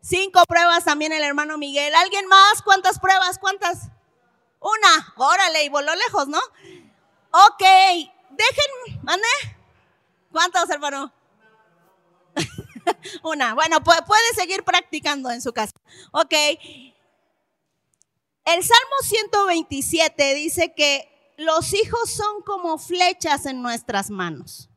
[0.01, 1.93] Cinco pruebas también el hermano Miguel.
[1.93, 2.63] ¿Alguien más?
[2.63, 3.37] ¿Cuántas pruebas?
[3.37, 3.89] ¿Cuántas?
[4.59, 5.13] Una.
[5.17, 6.39] Órale, y voló lejos, ¿no?
[7.31, 7.63] Ok.
[8.31, 9.27] Dejen, mande.
[10.31, 11.13] ¿Cuántos, hermano?
[13.23, 13.53] Una.
[13.53, 14.01] Bueno, puede,
[14.35, 15.73] seguir practicando en su casa.
[16.11, 16.33] Ok.
[18.43, 24.69] El Salmo 127 dice que los hijos son como flechas en nuestras manos.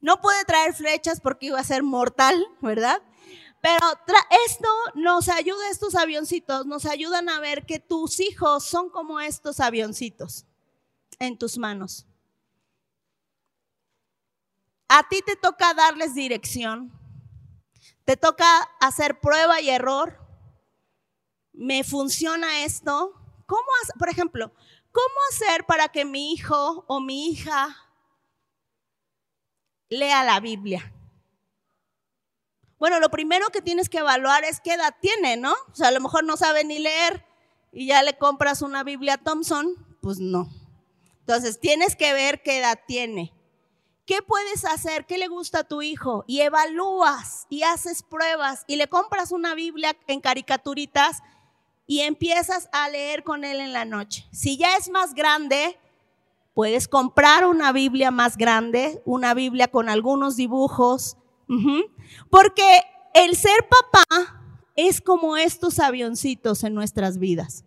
[0.00, 3.02] No puede traer flechas porque iba a ser mortal, ¿verdad?
[3.60, 3.84] Pero
[4.46, 9.58] esto nos ayuda, estos avioncitos, nos ayudan a ver que tus hijos son como estos
[9.58, 10.46] avioncitos
[11.18, 12.06] en tus manos.
[14.88, 16.92] A ti te toca darles dirección,
[18.04, 18.46] te toca
[18.80, 20.18] hacer prueba y error.
[21.52, 23.12] ¿Me funciona esto?
[23.46, 23.66] ¿Cómo,
[23.98, 24.52] por ejemplo,
[24.92, 27.76] cómo hacer para que mi hijo o mi hija
[29.88, 30.94] lea la Biblia?
[32.78, 35.52] Bueno, lo primero que tienes que evaluar es qué edad tiene, ¿no?
[35.52, 37.26] O sea, a lo mejor no sabe ni leer
[37.72, 40.48] y ya le compras una Biblia Thompson, pues no.
[41.28, 43.34] Entonces, tienes que ver qué edad tiene.
[44.06, 45.04] ¿Qué puedes hacer?
[45.04, 46.24] ¿Qué le gusta a tu hijo?
[46.26, 51.18] Y evalúas y haces pruebas y le compras una Biblia en caricaturitas
[51.86, 54.26] y empiezas a leer con él en la noche.
[54.32, 55.78] Si ya es más grande,
[56.54, 61.18] puedes comprar una Biblia más grande, una Biblia con algunos dibujos
[62.30, 62.80] porque
[63.12, 67.66] el ser papá es como estos avioncitos en nuestras vidas.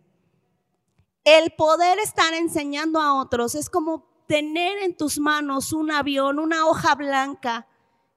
[1.23, 6.65] El poder estar enseñando a otros es como tener en tus manos un avión, una
[6.65, 7.67] hoja blanca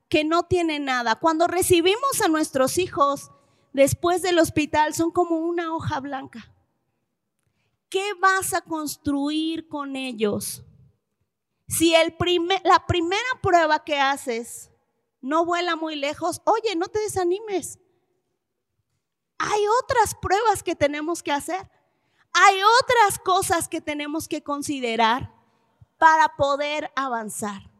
[0.09, 1.17] que no tiene nada.
[1.17, 3.31] Cuando recibimos a nuestros hijos
[3.73, 6.55] después del hospital son como una hoja blanca.
[7.91, 10.63] ¿Qué vas a construir con ellos?
[11.69, 12.15] Si el
[12.65, 14.71] la primera prueba que haces
[15.21, 17.79] no vuela muy lejos, oye, no te desanimes.
[19.39, 21.71] Hay otras pruebas que tenemos que hacer.
[22.35, 25.33] Hay otras cosas que tenemos que considerar
[25.99, 27.71] para poder avanzar.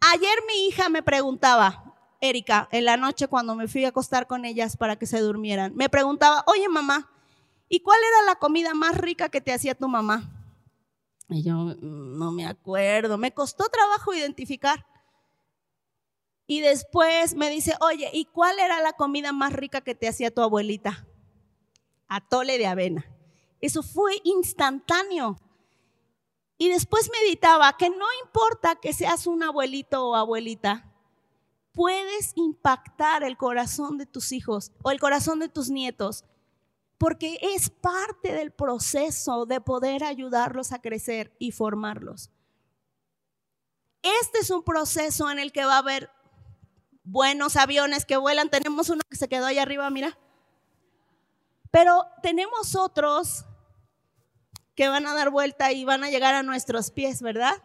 [0.00, 4.44] Ayer mi hija me preguntaba, Erika, en la noche cuando me fui a acostar con
[4.44, 7.10] ellas para que se durmieran, me preguntaba, oye mamá,
[7.68, 10.30] ¿y cuál era la comida más rica que te hacía tu mamá?
[11.28, 14.86] Y yo mm, no me acuerdo, me costó trabajo identificar.
[16.46, 20.32] Y después me dice, oye, ¿y cuál era la comida más rica que te hacía
[20.32, 21.06] tu abuelita?
[22.06, 23.11] Atole de avena.
[23.62, 25.38] Eso fue instantáneo.
[26.58, 30.92] Y después meditaba que no importa que seas un abuelito o abuelita,
[31.72, 36.24] puedes impactar el corazón de tus hijos o el corazón de tus nietos,
[36.98, 42.30] porque es parte del proceso de poder ayudarlos a crecer y formarlos.
[44.02, 46.10] Este es un proceso en el que va a haber
[47.04, 48.50] buenos aviones que vuelan.
[48.50, 50.18] Tenemos uno que se quedó ahí arriba, mira.
[51.70, 53.46] Pero tenemos otros
[54.74, 57.62] que van a dar vuelta y van a llegar a nuestros pies, ¿verdad?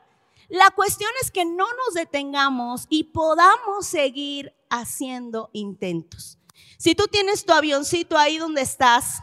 [0.50, 6.38] La cuestión es que no nos detengamos y podamos seguir haciendo intentos.
[6.78, 9.22] Si tú tienes tu avioncito ahí donde estás,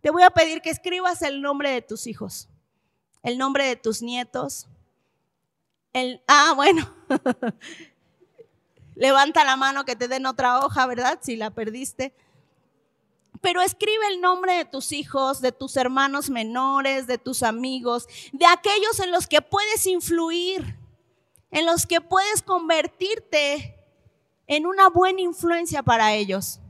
[0.00, 2.48] te voy a pedir que escribas el nombre de tus hijos,
[3.22, 4.66] el nombre de tus nietos.
[5.92, 6.92] El, ah, bueno,
[8.94, 11.18] levanta la mano que te den otra hoja, ¿verdad?
[11.22, 12.14] Si la perdiste.
[13.40, 18.46] Pero escribe el nombre de tus hijos, de tus hermanos menores, de tus amigos, de
[18.46, 20.76] aquellos en los que puedes influir,
[21.50, 23.74] en los que puedes convertirte
[24.46, 26.60] en una buena influencia para ellos.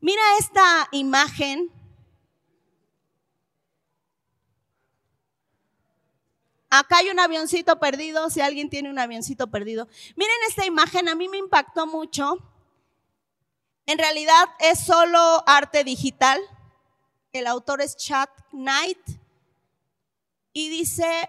[0.00, 1.70] Mira esta imagen.
[6.70, 9.88] Acá hay un avioncito perdido, si alguien tiene un avioncito perdido.
[10.16, 12.49] Miren esta imagen, a mí me impactó mucho
[13.90, 16.40] en realidad es solo arte digital.
[17.32, 19.00] El autor es Chad Knight
[20.52, 21.28] y dice,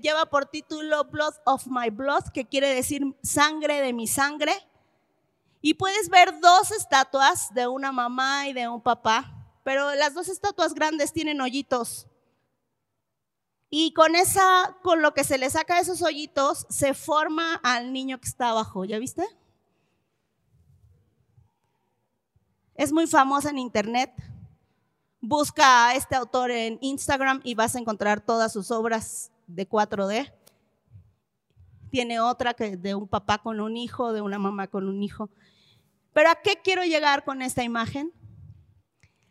[0.00, 4.54] lleva por título Blood of My Blood, que quiere decir sangre de mi sangre.
[5.60, 10.28] Y puedes ver dos estatuas de una mamá y de un papá, pero las dos
[10.28, 12.06] estatuas grandes tienen hoyitos.
[13.68, 18.18] Y con esa, con lo que se le saca esos hoyitos, se forma al niño
[18.18, 18.86] que está abajo.
[18.86, 19.26] ¿Ya viste?
[22.80, 24.10] Es muy famosa en internet.
[25.20, 30.32] Busca a este autor en Instagram y vas a encontrar todas sus obras de 4D.
[31.90, 35.28] Tiene otra que de un papá con un hijo, de una mamá con un hijo.
[36.14, 38.14] Pero ¿a qué quiero llegar con esta imagen?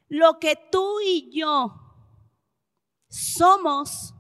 [0.10, 1.74] Lo que tú y yo
[3.08, 4.14] somos,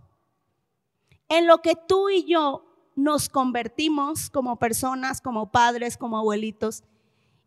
[1.28, 2.66] en lo que tú y yo
[2.96, 6.84] nos convertimos como personas, como padres, como abuelitos,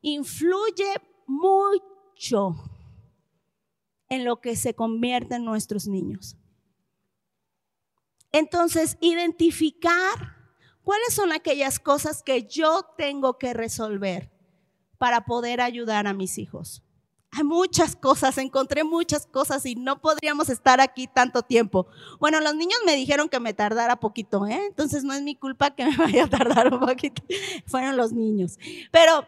[0.01, 0.95] influye
[1.27, 2.55] mucho
[4.09, 6.37] en lo que se convierten nuestros niños.
[8.33, 10.37] Entonces, identificar
[10.83, 14.31] cuáles son aquellas cosas que yo tengo que resolver
[14.99, 16.83] para poder ayudar a mis hijos.
[17.35, 21.87] Hay muchas cosas, encontré muchas cosas y no podríamos estar aquí tanto tiempo.
[22.21, 24.67] Bueno, los niños me dijeron que me tardara poquito, ¿eh?
[24.67, 27.23] entonces no es mi culpa que me vaya a tardar un poquito.
[27.67, 28.59] Fueron los niños.
[28.91, 29.27] Pero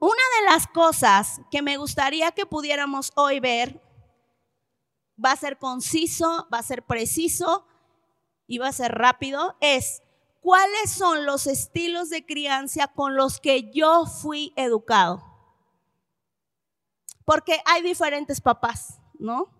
[0.00, 3.80] una de las cosas que me gustaría que pudiéramos hoy ver
[5.22, 7.66] va a ser conciso, va a ser preciso
[8.46, 10.02] y va a ser rápido, es
[10.40, 15.22] cuáles son los estilos de crianza con los que yo fui educado.
[17.26, 19.52] Porque hay diferentes papás, ¿no?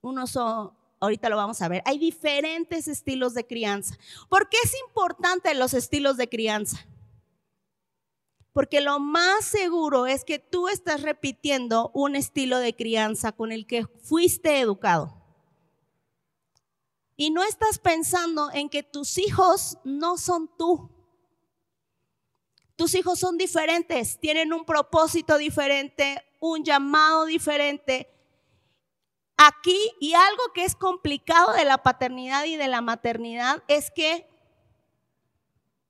[0.00, 3.98] Unos son, ahorita lo vamos a ver, hay diferentes estilos de crianza.
[4.30, 6.86] ¿Por qué es importante los estilos de crianza?
[8.56, 13.66] Porque lo más seguro es que tú estás repitiendo un estilo de crianza con el
[13.66, 15.14] que fuiste educado.
[17.18, 20.90] Y no estás pensando en que tus hijos no son tú.
[22.76, 28.10] Tus hijos son diferentes, tienen un propósito diferente, un llamado diferente.
[29.36, 34.26] Aquí, y algo que es complicado de la paternidad y de la maternidad, es que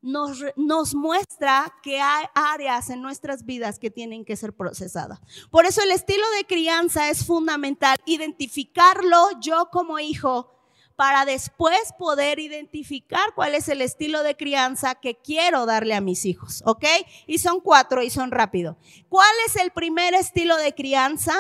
[0.03, 5.21] nos, muestra que hay áreas en nuestras vidas que tienen que ser procesadas.
[5.51, 10.53] Por eso el estilo de crianza es fundamental, identificarlo yo como hijo
[10.95, 16.25] para después poder identificar cuál es el estilo de crianza que quiero darle a mis
[16.25, 16.85] hijos, ¿ok?
[17.27, 18.79] Y son cuatro y son rápido.
[19.09, 21.35] ¿Cuál es el primer estilo de crianza?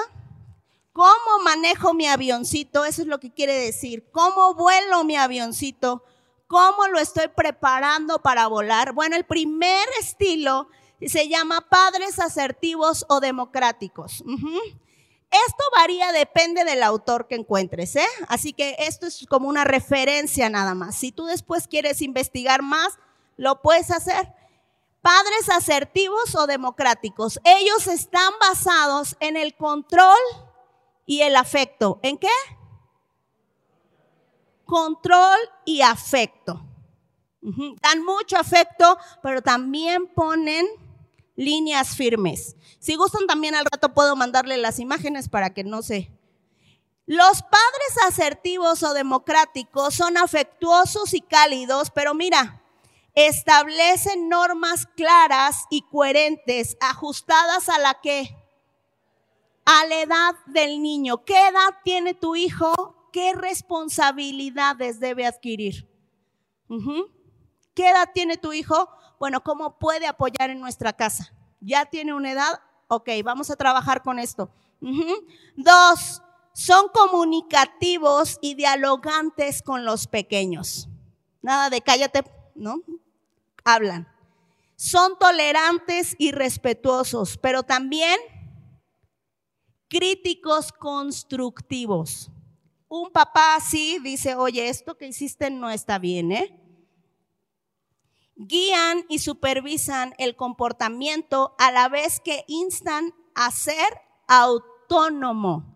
[0.92, 2.84] ¿Cómo manejo mi avioncito?
[2.84, 4.10] Eso es lo que quiere decir.
[4.12, 6.02] ¿Cómo vuelo mi avioncito?
[6.46, 8.92] ¿Cómo lo estoy preparando para volar?
[8.92, 10.68] Bueno, el primer estilo
[11.04, 14.22] se llama padres asertivos o democráticos.
[15.30, 18.06] Esto varía, depende del autor que encuentres, ¿eh?
[18.28, 20.96] Así que esto es como una referencia nada más.
[20.96, 22.98] Si tú después quieres investigar más,
[23.36, 24.32] lo puedes hacer.
[25.02, 27.40] Padres asertivos o democráticos.
[27.44, 30.16] Ellos están basados en el control
[31.06, 31.98] y el afecto.
[32.02, 32.28] ¿En qué?
[34.66, 36.62] Control y afecto.
[37.40, 40.66] Dan mucho afecto, pero también ponen
[41.36, 42.56] líneas firmes.
[42.80, 46.10] Si gustan también al rato puedo mandarle las imágenes para que no se...
[47.06, 52.60] Los padres asertivos o democráticos son afectuosos y cálidos, pero mira,
[53.14, 58.36] establecen normas claras y coherentes, ajustadas a la que,
[59.64, 61.24] a la edad del niño.
[61.24, 62.95] ¿Qué edad tiene tu hijo?
[63.16, 65.88] ¿Qué responsabilidades debe adquirir?
[67.72, 68.90] ¿Qué edad tiene tu hijo?
[69.18, 71.32] Bueno, ¿cómo puede apoyar en nuestra casa?
[71.58, 72.60] ¿Ya tiene una edad?
[72.88, 74.50] Ok, vamos a trabajar con esto.
[75.56, 80.86] Dos, son comunicativos y dialogantes con los pequeños.
[81.40, 82.22] Nada de cállate,
[82.54, 82.82] ¿no?
[83.64, 84.06] Hablan.
[84.74, 88.18] Son tolerantes y respetuosos, pero también
[89.88, 92.30] críticos constructivos.
[92.88, 96.66] Un papá así dice, oye, esto que hiciste no está bien, ¿eh?
[98.36, 103.86] guían y supervisan el comportamiento a la vez que instan a ser
[104.28, 105.74] autónomo.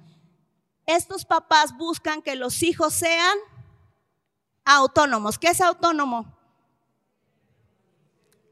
[0.86, 3.36] Estos papás buscan que los hijos sean
[4.64, 5.38] autónomos.
[5.38, 6.36] ¿Qué es autónomo?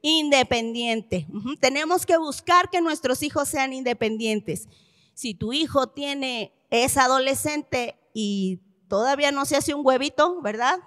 [0.00, 1.26] Independiente.
[1.60, 4.68] Tenemos que buscar que nuestros hijos sean independientes.
[5.12, 10.80] Si tu hijo tiene, es adolescente y todavía no se hace un huevito, ¿verdad?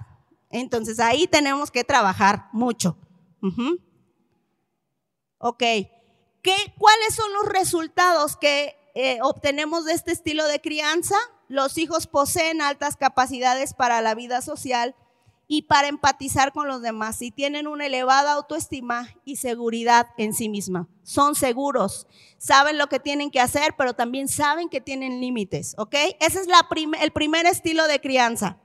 [0.50, 2.98] Entonces ahí tenemos que trabajar mucho.
[5.38, 5.60] Ok.
[5.60, 11.16] ¿Qué, ¿Cuáles son los resultados que eh, obtenemos de este estilo de crianza?
[11.48, 14.94] Los hijos poseen altas capacidades para la vida social
[15.54, 20.48] y para empatizar con los demás y tienen una elevada autoestima y seguridad en sí
[20.48, 20.88] misma.
[21.04, 25.94] Son seguros, saben lo que tienen que hacer, pero también saben que tienen límites, ¿ok?
[26.22, 26.48] Ese es
[27.02, 28.62] el primer estilo de crianza.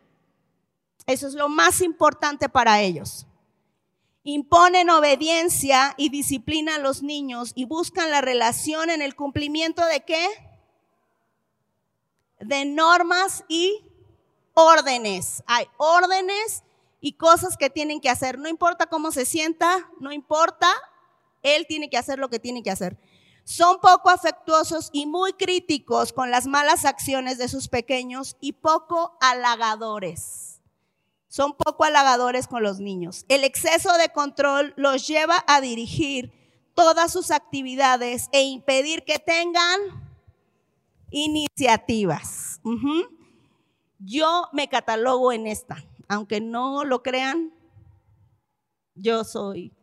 [1.06, 3.28] Eso es lo más importante para ellos.
[4.24, 10.04] Imponen obediencia y disciplina a los niños y buscan la relación en el cumplimiento de
[10.04, 10.28] qué?
[12.40, 13.86] De normas y
[14.56, 15.44] órdenes.
[15.46, 16.64] Hay órdenes
[17.02, 18.40] y cosas que tienen que hacer.
[18.40, 20.68] No importa cómo se sienta, no importa,
[21.44, 22.98] él tiene que hacer lo que tiene que hacer.
[23.44, 29.16] Son poco afectuosos y muy críticos con las malas acciones de sus pequeños y poco
[29.22, 30.55] halagadores.
[31.36, 33.26] Son poco halagadores con los niños.
[33.28, 36.32] El exceso de control los lleva a dirigir
[36.76, 39.80] todas sus actividades e impedir que tengan
[41.12, 42.62] iniciativas.
[44.00, 47.52] Yo me catalogo en esta aunque no lo crean,
[48.94, 49.74] yo soy.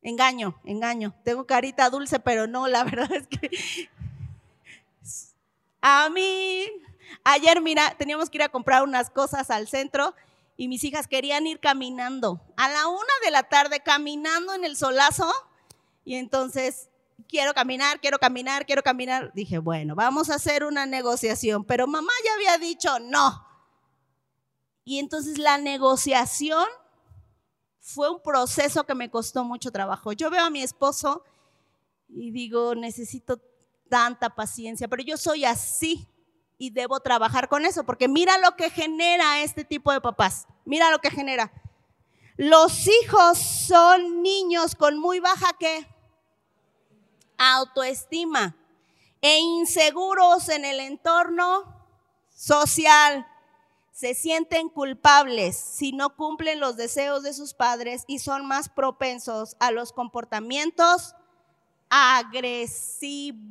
[0.00, 1.14] Engaño, engaño.
[1.22, 3.88] Tengo carita dulce, pero no, la verdad es que
[5.80, 6.66] a mí,
[7.22, 10.14] ayer mira, teníamos que ir a comprar unas cosas al centro
[10.62, 12.40] y mis hijas querían ir caminando.
[12.56, 15.28] A la una de la tarde, caminando en el solazo.
[16.04, 16.88] Y entonces,
[17.28, 19.32] quiero caminar, quiero caminar, quiero caminar.
[19.34, 21.64] Dije, bueno, vamos a hacer una negociación.
[21.64, 23.44] Pero mamá ya había dicho no.
[24.84, 26.68] Y entonces la negociación
[27.80, 30.12] fue un proceso que me costó mucho trabajo.
[30.12, 31.24] Yo veo a mi esposo
[32.08, 33.42] y digo, necesito
[33.90, 36.08] tanta paciencia, pero yo soy así
[36.56, 40.90] y debo trabajar con eso, porque mira lo que genera este tipo de papás, mira
[40.90, 41.52] lo que genera.
[42.36, 45.86] Los hijos son niños con muy baja ¿qué?
[47.36, 48.56] autoestima
[49.20, 51.86] e inseguros en el entorno
[52.30, 53.26] social
[53.92, 59.56] se sienten culpables si no cumplen los deseos de sus padres y son más propensos
[59.60, 61.14] a los comportamientos
[61.90, 63.44] agresivos.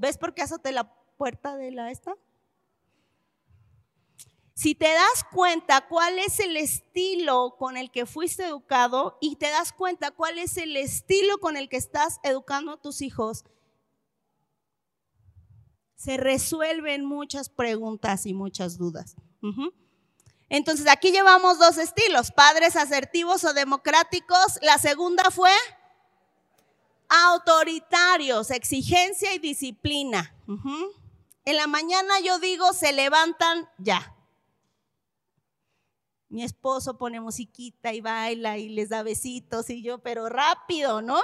[0.00, 2.16] ¿Ves por qué azote la puerta de la esta?
[4.54, 9.50] Si te das cuenta cuál es el estilo con el que fuiste educado y te
[9.50, 13.44] das cuenta cuál es el estilo con el que estás educando a tus hijos,
[15.96, 19.16] se resuelven muchas preguntas y muchas dudas.
[20.48, 24.60] Entonces aquí llevamos dos estilos, padres asertivos o democráticos.
[24.62, 25.50] La segunda fue
[27.08, 30.32] autoritarios, exigencia y disciplina.
[31.44, 34.13] En la mañana yo digo, se levantan ya.
[36.34, 41.20] Mi esposo pone musiquita y baila y les da besitos y yo, pero rápido, ¿no?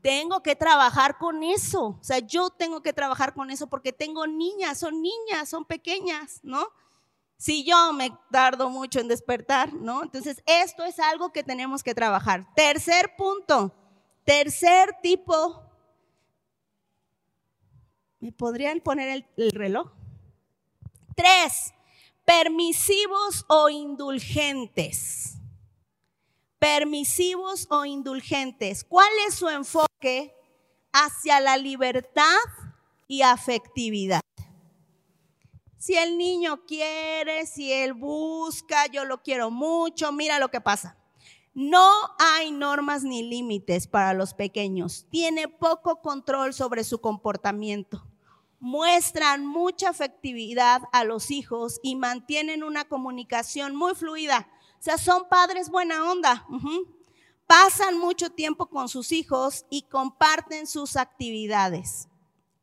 [0.00, 1.98] Tengo que trabajar con eso.
[2.00, 6.40] O sea, yo tengo que trabajar con eso porque tengo niñas, son niñas, son pequeñas,
[6.42, 6.66] ¿no?
[7.36, 10.02] Si yo me tardo mucho en despertar, ¿no?
[10.02, 12.46] Entonces, esto es algo que tenemos que trabajar.
[12.54, 13.74] Tercer punto,
[14.24, 15.62] tercer tipo.
[18.18, 19.92] ¿Me podrían poner el, el reloj?
[21.14, 21.73] Tres,
[22.24, 25.36] permisivos o indulgentes.
[26.58, 28.84] Permisivos o indulgentes.
[28.84, 30.34] ¿Cuál es su enfoque
[30.92, 32.24] hacia la libertad
[33.06, 34.20] y afectividad?
[35.76, 40.96] Si el niño quiere, si él busca, yo lo quiero mucho, mira lo que pasa.
[41.52, 45.06] No hay normas ni límites para los pequeños.
[45.10, 48.08] Tiene poco control sobre su comportamiento
[48.64, 54.48] muestran mucha afectividad a los hijos y mantienen una comunicación muy fluida.
[54.78, 56.46] O sea, son padres buena onda.
[57.46, 62.08] Pasan mucho tiempo con sus hijos y comparten sus actividades.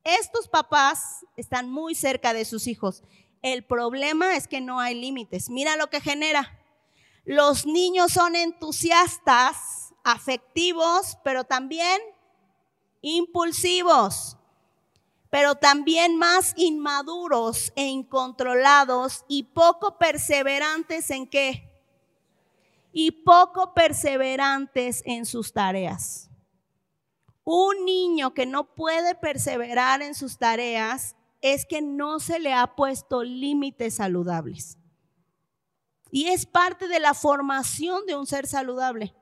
[0.03, 3.03] Estos papás están muy cerca de sus hijos.
[3.43, 5.51] El problema es que no hay límites.
[5.51, 6.59] Mira lo que genera.
[7.25, 12.01] Los niños son entusiastas, afectivos, pero también
[13.01, 14.39] impulsivos
[15.31, 21.71] pero también más inmaduros e incontrolados y poco perseverantes en qué?
[22.91, 26.29] Y poco perseverantes en sus tareas.
[27.45, 32.75] Un niño que no puede perseverar en sus tareas es que no se le ha
[32.75, 34.77] puesto límites saludables.
[36.11, 39.15] Y es parte de la formación de un ser saludable.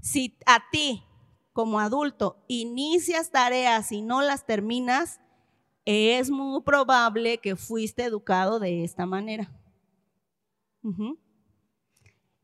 [0.00, 1.04] Si a ti,
[1.52, 5.20] como adulto, inicias tareas y no las terminas,
[5.84, 9.50] es muy probable que fuiste educado de esta manera.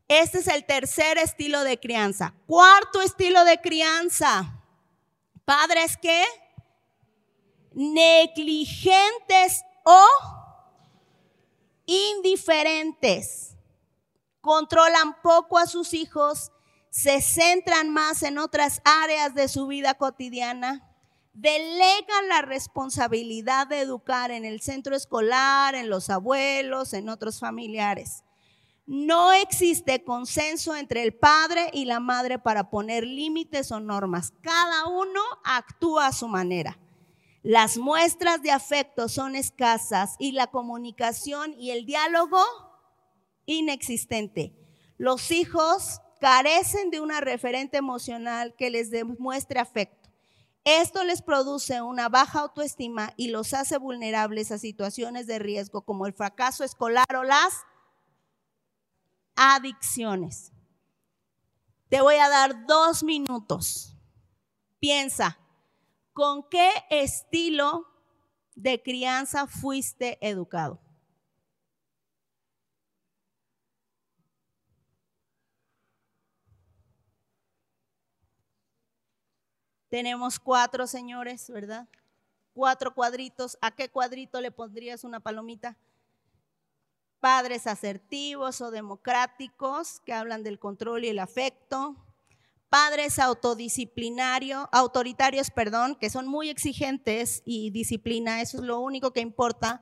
[0.07, 2.33] Este es el tercer estilo de crianza.
[2.45, 4.61] Cuarto estilo de crianza.
[5.45, 6.23] Padres que
[7.73, 10.05] negligentes o
[11.85, 13.55] indiferentes.
[14.41, 16.51] Controlan poco a sus hijos,
[16.89, 20.90] se centran más en otras áreas de su vida cotidiana
[21.33, 28.23] delegan la responsabilidad de educar en el centro escolar, en los abuelos, en otros familiares.
[28.85, 34.33] No existe consenso entre el padre y la madre para poner límites o normas.
[34.41, 36.77] Cada uno actúa a su manera.
[37.43, 42.43] Las muestras de afecto son escasas y la comunicación y el diálogo
[43.45, 44.53] inexistente.
[44.97, 50.00] Los hijos carecen de una referente emocional que les demuestre afecto.
[50.63, 56.05] Esto les produce una baja autoestima y los hace vulnerables a situaciones de riesgo como
[56.05, 57.63] el fracaso escolar o las
[59.35, 60.51] adicciones.
[61.89, 63.97] Te voy a dar dos minutos.
[64.79, 65.39] Piensa,
[66.13, 67.87] ¿con qué estilo
[68.55, 70.79] de crianza fuiste educado?
[79.91, 81.85] Tenemos cuatro señores, ¿verdad?
[82.53, 83.57] Cuatro cuadritos.
[83.59, 85.77] ¿A qué cuadrito le pondrías una palomita?
[87.19, 91.97] Padres asertivos o democráticos que hablan del control y el afecto.
[92.69, 99.19] Padres autodisciplinarios, autoritarios, perdón, que son muy exigentes y disciplina, eso es lo único que
[99.19, 99.81] importa.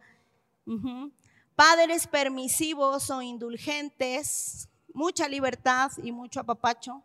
[1.55, 7.03] Padres permisivos o indulgentes, mucha libertad y mucho apapacho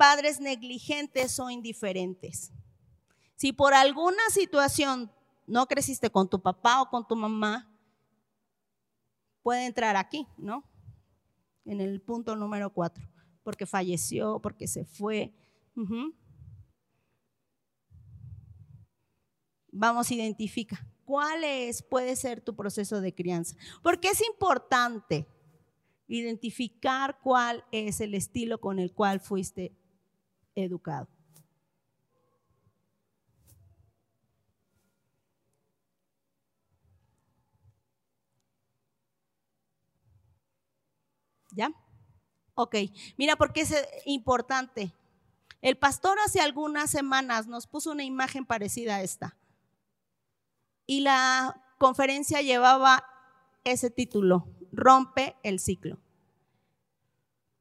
[0.00, 2.50] padres negligentes o indiferentes.
[3.36, 5.12] Si por alguna situación
[5.46, 7.70] no creciste con tu papá o con tu mamá,
[9.42, 10.64] puede entrar aquí, ¿no?
[11.66, 13.06] En el punto número cuatro,
[13.42, 15.34] porque falleció, porque se fue.
[19.70, 20.82] Vamos, identifica.
[21.04, 23.54] ¿Cuál es, puede ser tu proceso de crianza?
[23.82, 25.26] Porque es importante
[26.08, 29.76] identificar cuál es el estilo con el cual fuiste
[30.60, 31.08] educado.
[41.52, 41.72] ¿Ya?
[42.54, 42.76] Ok,
[43.16, 44.92] mira porque es eh, importante.
[45.62, 49.36] El pastor hace algunas semanas nos puso una imagen parecida a esta.
[50.86, 53.04] Y la conferencia llevaba
[53.64, 55.98] ese título, Rompe el ciclo.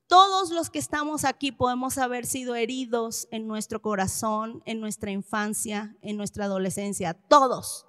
[0.10, 5.96] Todos los que estamos aquí podemos haber sido heridos en nuestro corazón, en nuestra infancia,
[6.02, 7.14] en nuestra adolescencia.
[7.14, 7.86] Todos.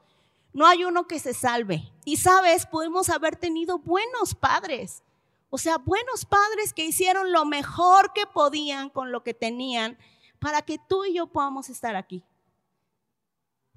[0.52, 1.90] No hay uno que se salve.
[2.04, 5.02] Y sabes, podemos haber tenido buenos padres.
[5.48, 9.96] O sea, buenos padres que hicieron lo mejor que podían con lo que tenían
[10.38, 12.22] para que tú y yo podamos estar aquí.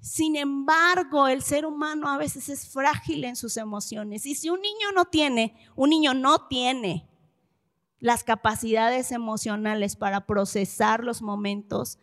[0.02, 4.26] Sin embargo, el ser humano a veces es frágil en sus emociones.
[4.26, 7.08] Y si un niño no tiene, un niño no tiene
[8.04, 11.98] las capacidades emocionales para procesar los momentos,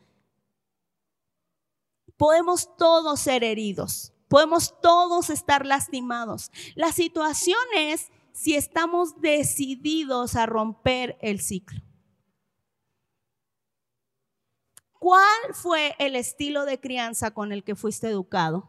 [2.18, 6.50] podemos todos ser heridos, podemos todos estar lastimados.
[6.74, 11.84] La situación es si estamos decididos a romper el ciclo.
[14.94, 18.68] ¿Cuál fue el estilo de crianza con el que fuiste educado?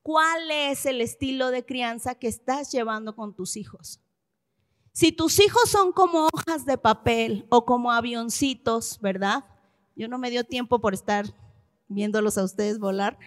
[0.00, 4.00] ¿Cuál es el estilo de crianza que estás llevando con tus hijos?
[4.96, 9.44] Si tus hijos son como hojas de papel o como avioncitos, ¿verdad?
[9.94, 11.26] Yo no me dio tiempo por estar
[11.86, 13.18] viéndolos a ustedes volar,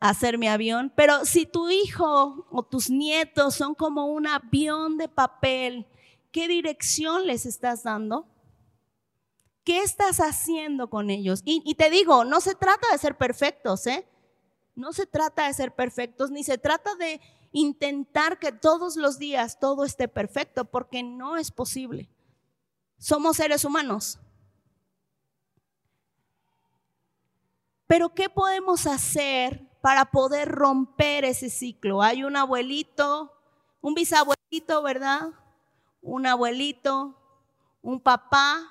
[0.00, 5.08] hacer mi avión, pero si tu hijo o tus nietos son como un avión de
[5.08, 5.86] papel,
[6.32, 8.26] ¿qué dirección les estás dando?
[9.62, 11.42] ¿Qué estás haciendo con ellos?
[11.44, 14.08] Y, te digo, no se trata de ser perfectos, ¿eh?
[14.74, 17.20] No se trata de ser perfectos, ni se trata de
[17.54, 22.10] intentar que todos los días todo esté perfecto, porque no es posible.
[22.98, 24.18] Somos seres humanos.
[27.86, 32.02] Pero ¿qué podemos hacer para poder romper ese ciclo?
[32.02, 33.32] Hay un abuelito,
[33.80, 35.28] un bisabuelito, ¿verdad?
[36.02, 37.14] Un abuelito,
[37.82, 38.68] un papá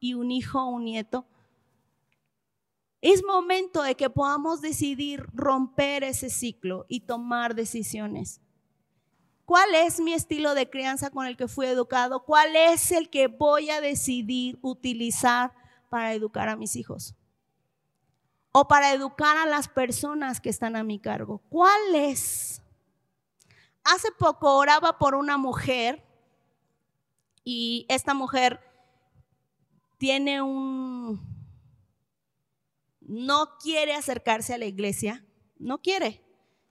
[0.00, 1.26] y un hijo, un nieto.
[3.04, 8.40] Es momento de que podamos decidir romper ese ciclo y tomar decisiones.
[9.44, 12.24] ¿Cuál es mi estilo de crianza con el que fui educado?
[12.24, 15.52] ¿Cuál es el que voy a decidir utilizar
[15.90, 17.14] para educar a mis hijos?
[18.52, 21.42] O para educar a las personas que están a mi cargo.
[21.50, 22.62] ¿Cuál es?
[23.84, 26.02] Hace poco oraba por una mujer
[27.44, 28.60] y esta mujer
[29.98, 31.33] tiene un
[33.06, 35.24] no quiere acercarse a la iglesia,
[35.58, 36.24] no quiere.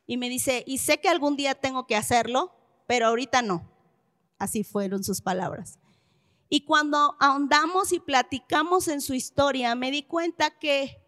[0.05, 2.53] Y me dice, y sé que algún día tengo que hacerlo,
[2.87, 3.69] pero ahorita no.
[4.37, 5.79] Así fueron sus palabras.
[6.49, 11.01] Y cuando ahondamos y platicamos en su historia, me di cuenta que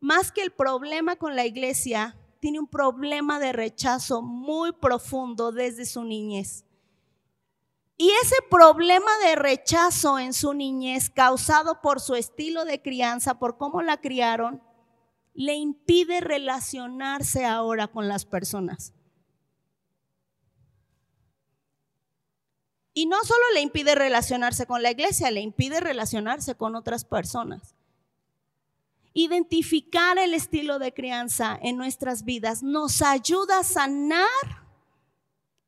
[0.00, 5.86] más que el problema con la iglesia, tiene un problema de rechazo muy profundo desde
[5.86, 6.64] su niñez.
[7.96, 13.58] Y ese problema de rechazo en su niñez, causado por su estilo de crianza, por
[13.58, 14.62] cómo la criaron,
[15.38, 18.92] le impide relacionarse ahora con las personas.
[22.92, 27.76] Y no solo le impide relacionarse con la iglesia, le impide relacionarse con otras personas.
[29.14, 34.26] Identificar el estilo de crianza en nuestras vidas nos ayuda a sanar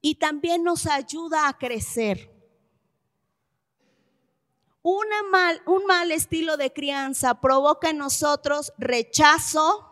[0.00, 2.29] y también nos ayuda a crecer
[5.30, 9.86] mal, un mal estilo de crianza provoca en nosotros rechazo,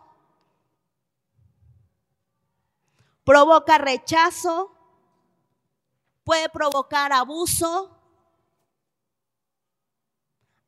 [3.23, 4.75] provoca rechazo,
[6.23, 7.95] puede provocar abuso,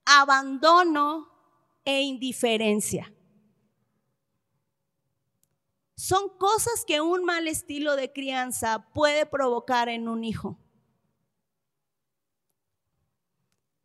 [0.05, 1.29] abandono
[1.85, 3.11] e indiferencia.
[5.95, 10.57] Son cosas que un mal estilo de crianza puede provocar en un hijo.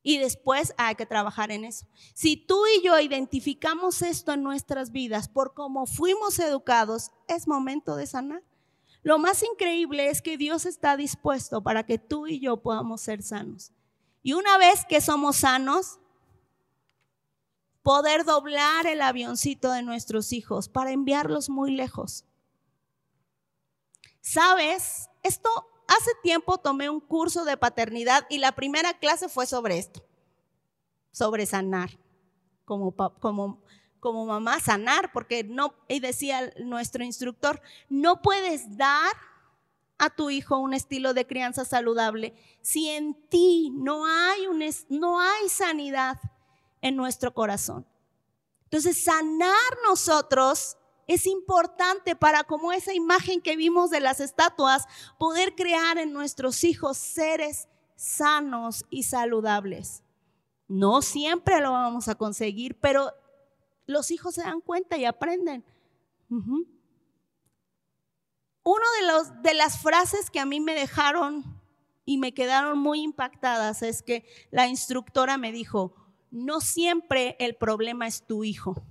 [0.07, 1.85] Y después hay que trabajar en eso.
[2.15, 7.97] Si tú y yo identificamos esto en nuestras vidas por cómo fuimos educados, es momento
[7.97, 8.45] de sanar.
[9.03, 13.21] Lo más increíble es que Dios está dispuesto para que tú y yo podamos ser
[13.21, 13.73] sanos.
[14.23, 15.99] Y una vez que somos sanos,
[17.83, 22.25] poder doblar el avioncito de nuestros hijos para enviarlos muy lejos.
[24.21, 25.11] ¿Sabes?
[25.25, 25.51] Esto
[25.87, 30.05] hace tiempo tomé un curso de paternidad y la primera clase fue sobre esto,
[31.13, 31.91] sobre sanar,
[32.65, 33.63] como, como,
[34.01, 39.13] como mamá, sanar, porque no, y decía nuestro instructor, no puedes dar
[39.99, 45.21] a tu hijo un estilo de crianza saludable si en ti no hay, un, no
[45.21, 46.19] hay sanidad
[46.83, 47.87] en nuestro corazón.
[48.65, 49.55] Entonces, sanar
[49.89, 50.77] nosotros
[51.07, 54.87] es importante para como esa imagen que vimos de las estatuas,
[55.19, 60.03] poder crear en nuestros hijos seres sanos y saludables.
[60.69, 63.13] No siempre lo vamos a conseguir, pero
[63.87, 65.65] los hijos se dan cuenta y aprenden.
[66.29, 66.67] Uno
[69.01, 71.45] de, los, de las frases que a mí me dejaron
[72.05, 75.95] y me quedaron muy impactadas es que la instructora me dijo,
[76.33, 78.83] no siempre el problema es tu hijo.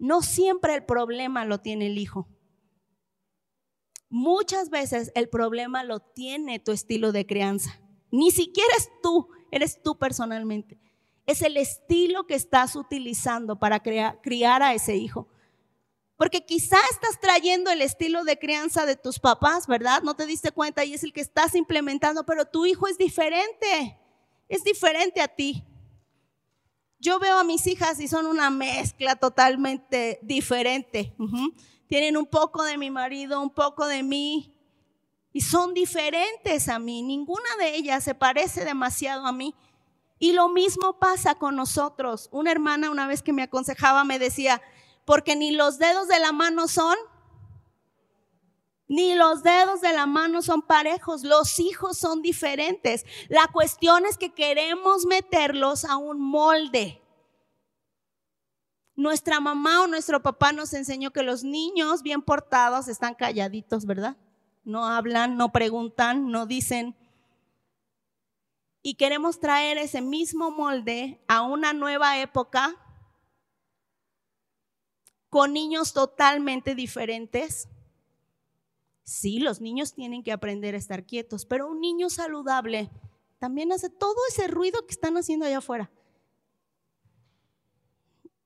[0.00, 2.26] No siempre el problema lo tiene el hijo.
[4.08, 7.78] Muchas veces el problema lo tiene tu estilo de crianza.
[8.10, 10.80] Ni siquiera es tú, eres tú personalmente.
[11.26, 15.28] Es el estilo que estás utilizando para criar a ese hijo.
[16.16, 20.02] Porque quizá estás trayendo el estilo de crianza de tus papás, ¿verdad?
[20.02, 23.98] No te diste cuenta y es el que estás implementando, pero tu hijo es diferente.
[24.48, 25.62] Es diferente a ti.
[27.00, 31.14] Yo veo a mis hijas y son una mezcla totalmente diferente.
[31.86, 34.54] Tienen un poco de mi marido, un poco de mí.
[35.32, 37.02] Y son diferentes a mí.
[37.02, 39.54] Ninguna de ellas se parece demasiado a mí.
[40.18, 42.28] Y lo mismo pasa con nosotros.
[42.32, 44.60] Una hermana una vez que me aconsejaba me decía,
[45.06, 46.96] porque ni los dedos de la mano son,
[48.90, 53.06] ni los dedos de la mano son parejos, los hijos son diferentes.
[53.28, 57.00] La cuestión es que queremos meterlos a un molde.
[58.96, 64.16] Nuestra mamá o nuestro papá nos enseñó que los niños bien portados están calladitos, ¿verdad?
[64.64, 66.96] No hablan, no preguntan, no dicen.
[68.82, 72.74] Y queremos traer ese mismo molde a una nueva época
[75.28, 77.68] con niños totalmente diferentes.
[79.10, 82.92] Sí, los niños tienen que aprender a estar quietos, pero un niño saludable
[83.40, 85.90] también hace todo ese ruido que están haciendo allá afuera.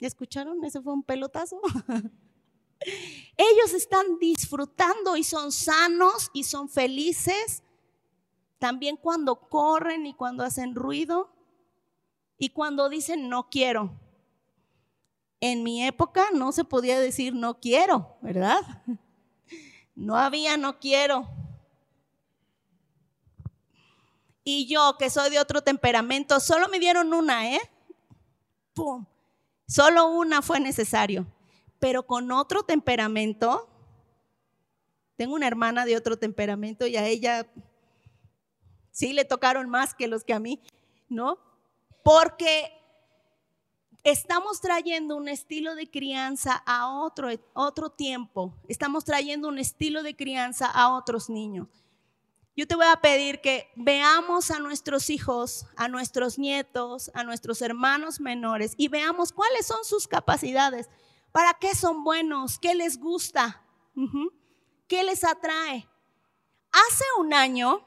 [0.01, 0.65] ¿Ya escucharon?
[0.65, 1.61] Ese fue un pelotazo.
[3.37, 7.63] Ellos están disfrutando y son sanos y son felices.
[8.59, 11.31] También cuando corren y cuando hacen ruido
[12.39, 14.01] y cuando dicen no quiero.
[15.41, 18.63] En mi época no se podía decir no quiero, ¿verdad?
[19.95, 21.29] No había no quiero.
[24.43, 27.61] Y yo, que soy de otro temperamento, solo me dieron una, ¿eh?
[28.75, 29.07] ¡Pum!
[29.67, 31.27] Solo una fue necesario.
[31.79, 33.69] Pero con otro temperamento,
[35.17, 37.47] tengo una hermana de otro temperamento y a ella
[38.91, 40.61] sí le tocaron más que los que a mí,
[41.09, 41.39] ¿no?
[42.03, 42.71] Porque
[44.05, 50.15] estamos trayendo un estilo de crianza a otro, otro tiempo, estamos trayendo un estilo de
[50.15, 51.69] crianza a otros niños.
[52.57, 57.63] Yo te voy a pedir que veamos a nuestros hijos, a nuestros nietos, a nuestros
[57.63, 60.89] hermanos menores y veamos cuáles son sus capacidades,
[61.33, 63.65] para qué son buenos, qué les gusta,
[64.87, 65.89] qué les atrae.
[66.71, 67.85] Hace un año,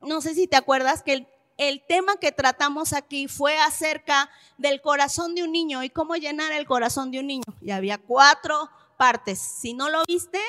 [0.00, 1.28] no sé si te acuerdas que
[1.58, 6.52] el tema que tratamos aquí fue acerca del corazón de un niño y cómo llenar
[6.52, 7.44] el corazón de un niño.
[7.60, 9.38] Y había cuatro partes.
[9.38, 10.40] Si no lo viste,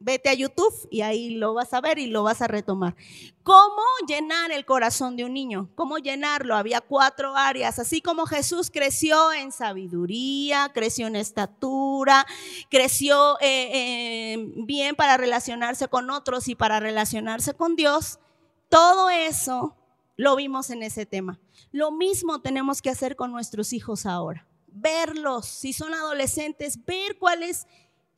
[0.00, 2.94] Vete a YouTube y ahí lo vas a ver y lo vas a retomar.
[3.42, 5.70] ¿Cómo llenar el corazón de un niño?
[5.74, 6.54] ¿Cómo llenarlo?
[6.54, 7.80] Había cuatro áreas.
[7.80, 12.24] Así como Jesús creció en sabiduría, creció en estatura,
[12.70, 18.20] creció eh, eh, bien para relacionarse con otros y para relacionarse con Dios,
[18.68, 19.74] todo eso
[20.18, 21.38] lo vimos en ese tema.
[21.70, 24.46] Lo mismo tenemos que hacer con nuestros hijos ahora.
[24.66, 27.68] Verlos, si son adolescentes, ver cuál es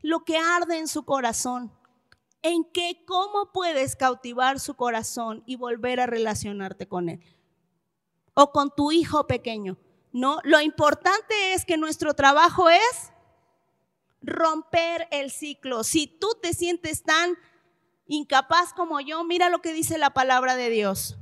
[0.01, 1.71] lo que arde en su corazón.
[2.41, 7.21] En qué, cómo puedes cautivar su corazón y volver a relacionarte con él.
[8.33, 9.77] O con tu hijo pequeño.
[10.11, 13.13] No, lo importante es que nuestro trabajo es
[14.23, 15.85] romper el ciclo.
[15.85, 17.37] Si tú te sientes tan
[18.07, 21.20] incapaz como yo, mira lo que dice la palabra de Dios.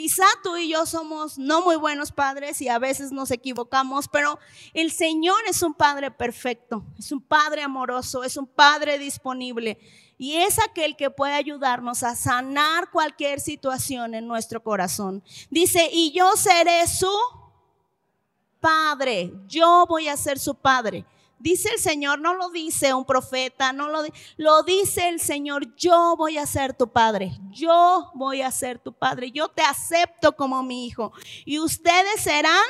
[0.00, 4.38] Quizá tú y yo somos no muy buenos padres y a veces nos equivocamos, pero
[4.72, 9.78] el Señor es un Padre perfecto, es un Padre amoroso, es un Padre disponible
[10.16, 15.22] y es aquel que puede ayudarnos a sanar cualquier situación en nuestro corazón.
[15.50, 17.12] Dice, y yo seré su
[18.58, 21.04] Padre, yo voy a ser su Padre.
[21.40, 24.02] Dice el Señor, no lo dice un profeta, no lo,
[24.36, 28.92] lo dice el Señor, yo voy a ser tu padre, yo voy a ser tu
[28.92, 31.12] padre, yo te acepto como mi hijo
[31.46, 32.62] y ustedes serán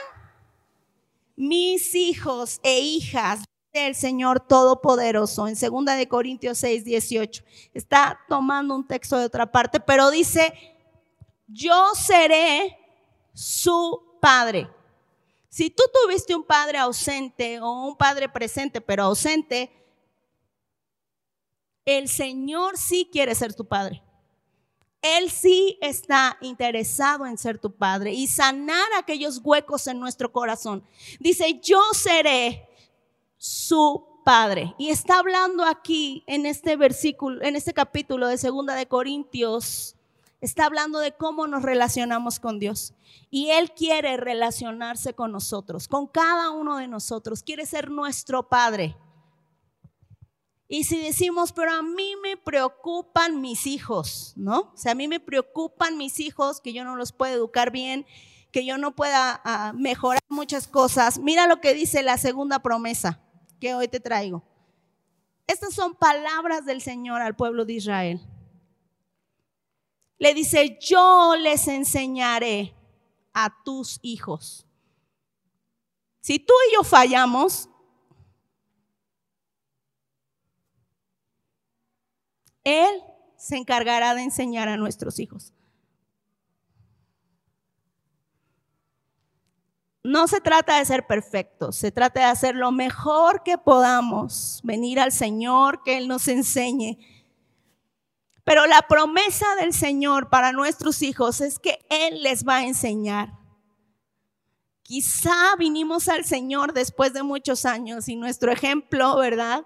[1.35, 3.43] mis hijos e hijas
[3.73, 5.49] del Señor Todopoderoso.
[5.49, 7.43] En 2 de Corintios 6, 18.
[7.75, 10.53] Está tomando un texto de otra parte, pero dice,
[11.49, 12.77] yo seré
[13.33, 14.69] su padre.
[15.51, 19.71] Si tú tuviste un padre ausente o un padre presente pero ausente,
[21.85, 24.01] el Señor sí quiere ser tu padre.
[25.03, 30.85] Él sí está interesado en ser tu padre y sanar aquellos huecos en nuestro corazón.
[31.19, 32.69] Dice, yo seré
[33.37, 34.75] su padre.
[34.79, 39.97] Y está hablando aquí en este versículo, en este capítulo de Segunda de Corintios,
[40.41, 42.95] está hablando de cómo nos relacionamos con Dios.
[43.31, 47.43] Y Él quiere relacionarse con nosotros, con cada uno de nosotros.
[47.43, 48.97] Quiere ser nuestro padre.
[50.69, 54.71] Y si decimos, pero a mí me preocupan mis hijos, ¿no?
[54.73, 58.07] O sea, a mí me preocupan mis hijos, que yo no los puedo educar bien,
[58.53, 61.19] que yo no pueda ah, mejorar muchas cosas.
[61.19, 63.21] Mira lo que dice la segunda promesa
[63.61, 64.45] que hoy te traigo.
[65.49, 68.21] Estas son palabras del Señor al pueblo de Israel.
[70.21, 72.75] Le dice, yo les enseñaré
[73.33, 74.67] a tus hijos.
[76.21, 77.71] Si tú y yo fallamos,
[82.63, 83.03] Él
[83.37, 85.55] se encargará de enseñar a nuestros hijos.
[90.05, 95.01] No se trata de ser perfectos, se trata de hacer lo mejor que podamos, venir
[95.01, 96.99] al Señor, que Él nos enseñe.
[98.45, 103.39] Pero la promesa del Señor para nuestros hijos es que Él les va a enseñar.
[104.83, 109.65] Quizá vinimos al Señor después de muchos años y nuestro ejemplo, ¿verdad?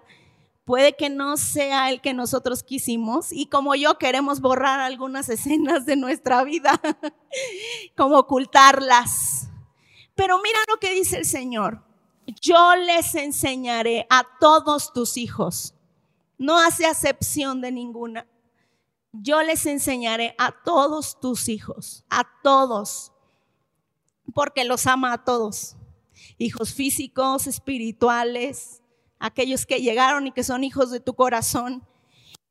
[0.65, 5.85] puede que no sea el que nosotros quisimos y como yo queremos borrar algunas escenas
[5.85, 6.81] de nuestra vida,
[7.95, 9.47] como ocultarlas.
[10.15, 11.83] Pero mira lo que dice el Señor.
[12.41, 15.75] Yo les enseñaré a todos tus hijos.
[16.37, 18.25] No hace acepción de ninguna.
[19.21, 23.13] Yo les enseñaré a todos tus hijos, a todos,
[24.33, 25.75] porque los ama a todos.
[26.37, 28.81] Hijos físicos, espirituales,
[29.19, 31.87] aquellos que llegaron y que son hijos de tu corazón.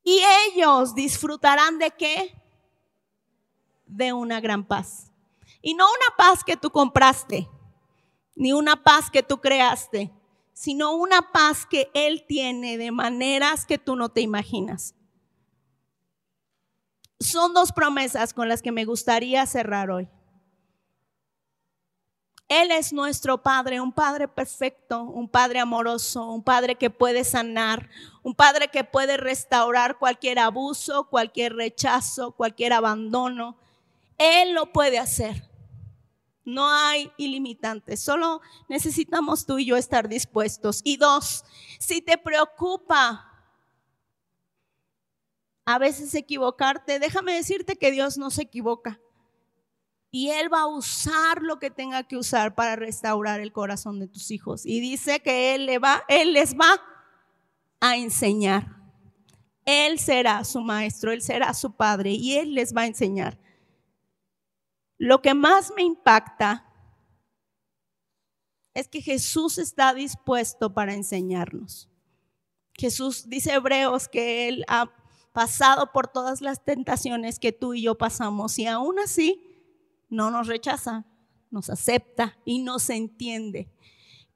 [0.03, 2.41] Y ellos disfrutarán de qué?
[3.85, 5.11] De una gran paz.
[5.61, 7.47] Y no una paz que tú compraste,
[8.35, 10.11] ni una paz que tú creaste,
[10.53, 14.95] sino una paz que Él tiene de maneras que tú no te imaginas.
[17.19, 20.09] Son dos promesas con las que me gustaría cerrar hoy.
[22.47, 27.89] Él es nuestro Padre, un Padre perfecto, un Padre amoroso, un Padre que puede sanar,
[28.21, 33.57] un Padre que puede restaurar cualquier abuso, cualquier rechazo, cualquier abandono.
[34.19, 35.49] Él lo puede hacer.
[36.43, 38.39] No hay ilimitantes, solo
[38.69, 40.81] necesitamos tú y yo estar dispuestos.
[40.83, 41.43] Y dos,
[41.79, 43.34] si te preocupa
[45.65, 48.99] a veces equivocarte, déjame decirte que Dios no se equivoca.
[50.11, 54.07] Y Él va a usar lo que tenga que usar para restaurar el corazón de
[54.07, 54.65] tus hijos.
[54.65, 56.81] Y dice que Él, le va, él les va
[57.81, 58.75] a enseñar.
[59.65, 63.39] Él será su maestro, Él será su padre y Él les va a enseñar.
[64.97, 66.63] Lo que más me impacta
[68.75, 71.89] es que Jesús está dispuesto para enseñarnos.
[72.73, 74.91] Jesús dice Hebreos que Él ha
[75.35, 79.43] pasado por todas las tentaciones que tú y yo pasamos y aún así
[80.07, 81.05] no nos rechaza,
[81.51, 83.69] nos acepta y nos entiende.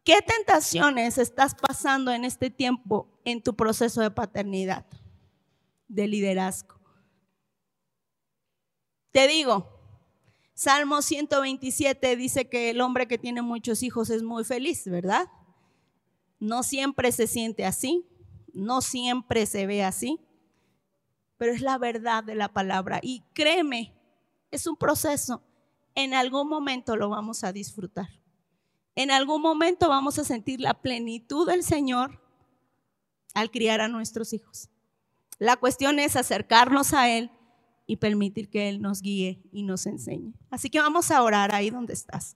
[0.03, 4.85] ¿Qué tentaciones estás pasando en este tiempo en tu proceso de paternidad,
[5.87, 6.75] de liderazgo?
[9.11, 9.69] Te digo,
[10.53, 15.29] Salmo 127 dice que el hombre que tiene muchos hijos es muy feliz, ¿verdad?
[16.39, 18.05] No siempre se siente así,
[18.51, 20.19] no siempre se ve así,
[21.39, 22.99] pero es la verdad de la palabra.
[23.01, 23.95] Y créeme,
[24.51, 25.41] es un proceso
[25.95, 28.09] en algún momento lo vamos a disfrutar.
[28.95, 32.21] En algún momento vamos a sentir la plenitud del Señor
[33.33, 34.69] al criar a nuestros hijos.
[35.37, 37.31] La cuestión es acercarnos a Él
[37.85, 40.33] y permitir que Él nos guíe y nos enseñe.
[40.49, 42.35] Así que vamos a orar ahí donde estás.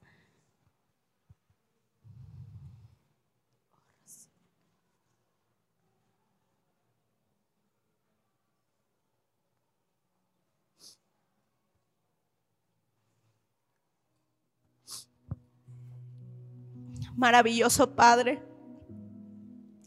[17.16, 18.42] Maravilloso Padre,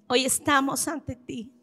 [0.07, 1.53] hoy estamos ante ti.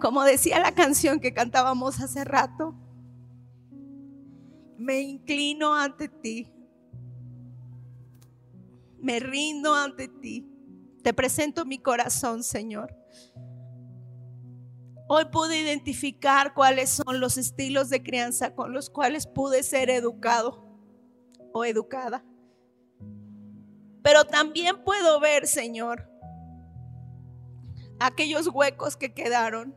[0.00, 2.74] Como decía la canción que cantábamos hace rato,
[4.78, 6.50] me inclino ante ti.
[8.98, 10.48] Me rindo ante ti.
[11.02, 12.96] Te presento mi corazón, Señor.
[15.06, 20.71] Hoy pude identificar cuáles son los estilos de crianza con los cuales pude ser educado
[21.52, 22.24] o educada.
[24.02, 26.08] Pero también puedo ver, Señor,
[28.00, 29.76] aquellos huecos que quedaron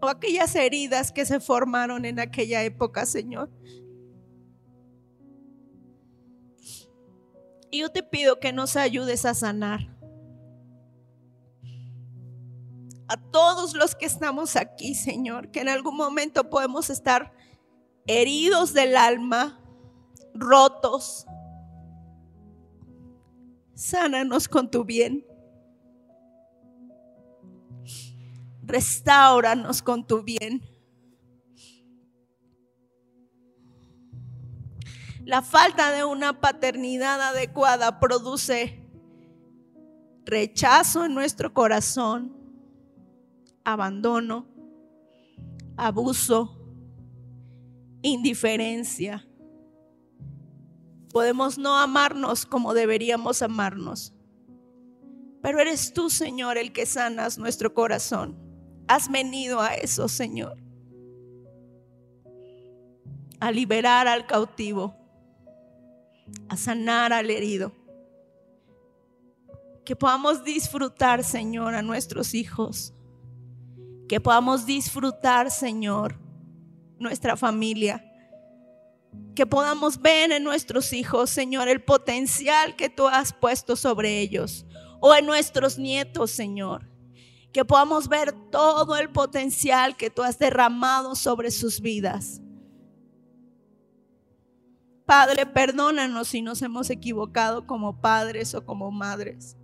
[0.00, 3.50] o aquellas heridas que se formaron en aquella época, Señor.
[7.70, 9.94] Y yo te pido que nos ayudes a sanar.
[13.08, 17.32] A todos los que estamos aquí, Señor, que en algún momento podemos estar
[18.06, 19.60] heridos del alma,
[20.38, 21.26] rotos.
[23.74, 25.24] Sánanos con tu bien.
[28.62, 30.62] Restauranos con tu bien.
[35.24, 38.86] La falta de una paternidad adecuada produce
[40.24, 42.36] rechazo en nuestro corazón,
[43.64, 44.46] abandono,
[45.76, 46.56] abuso,
[48.02, 49.26] indiferencia.
[51.16, 54.12] Podemos no amarnos como deberíamos amarnos,
[55.40, 58.36] pero eres tú, Señor, el que sanas nuestro corazón.
[58.86, 60.62] Has venido a eso, Señor,
[63.40, 64.94] a liberar al cautivo
[66.50, 67.72] a sanar al herido.
[69.86, 72.92] Que podamos disfrutar, Señor, a nuestros hijos.
[74.06, 76.20] Que podamos disfrutar, Señor,
[76.98, 78.05] nuestra familia.
[79.34, 84.66] Que podamos ver en nuestros hijos, Señor, el potencial que tú has puesto sobre ellos.
[85.00, 86.88] O en nuestros nietos, Señor.
[87.52, 92.40] Que podamos ver todo el potencial que tú has derramado sobre sus vidas.
[95.06, 99.56] Padre, perdónanos si nos hemos equivocado como padres o como madres.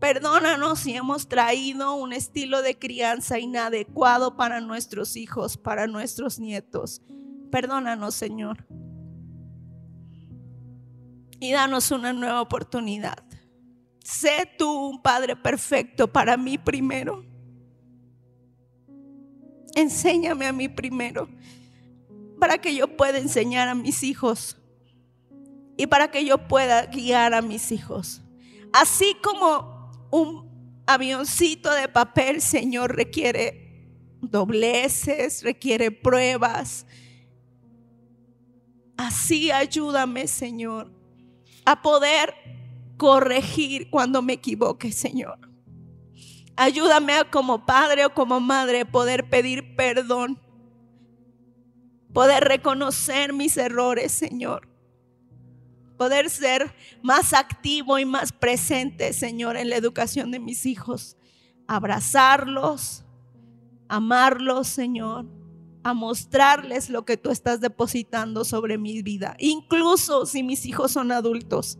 [0.00, 7.02] Perdónanos si hemos traído un estilo de crianza inadecuado para nuestros hijos, para nuestros nietos.
[7.50, 8.66] Perdónanos, Señor.
[11.38, 13.24] Y danos una nueva oportunidad.
[14.04, 17.24] Sé tú un Padre perfecto para mí primero.
[19.74, 21.28] Enséñame a mí primero
[22.40, 24.56] para que yo pueda enseñar a mis hijos
[25.76, 28.22] y para que yo pueda guiar a mis hijos.
[28.72, 33.88] Así como un avioncito de papel, Señor, requiere
[34.20, 36.86] dobleces, requiere pruebas.
[39.00, 40.92] Así ayúdame, Señor,
[41.64, 42.34] a poder
[42.98, 45.38] corregir cuando me equivoque, Señor.
[46.54, 50.38] Ayúdame a como padre o como madre poder pedir perdón
[52.12, 54.68] poder reconocer mis errores, Señor.
[55.96, 61.16] Poder ser más activo y más presente, Señor, en la educación de mis hijos.
[61.66, 63.06] Abrazarlos,
[63.88, 65.39] amarlos, Señor.
[65.82, 69.36] A mostrarles lo que tú estás depositando sobre mi vida.
[69.38, 71.78] Incluso si mis hijos son adultos.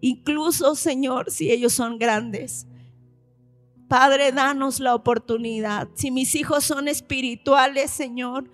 [0.00, 2.66] Incluso, Señor, si ellos son grandes.
[3.88, 5.88] Padre, danos la oportunidad.
[5.94, 8.50] Si mis hijos son espirituales, Señor,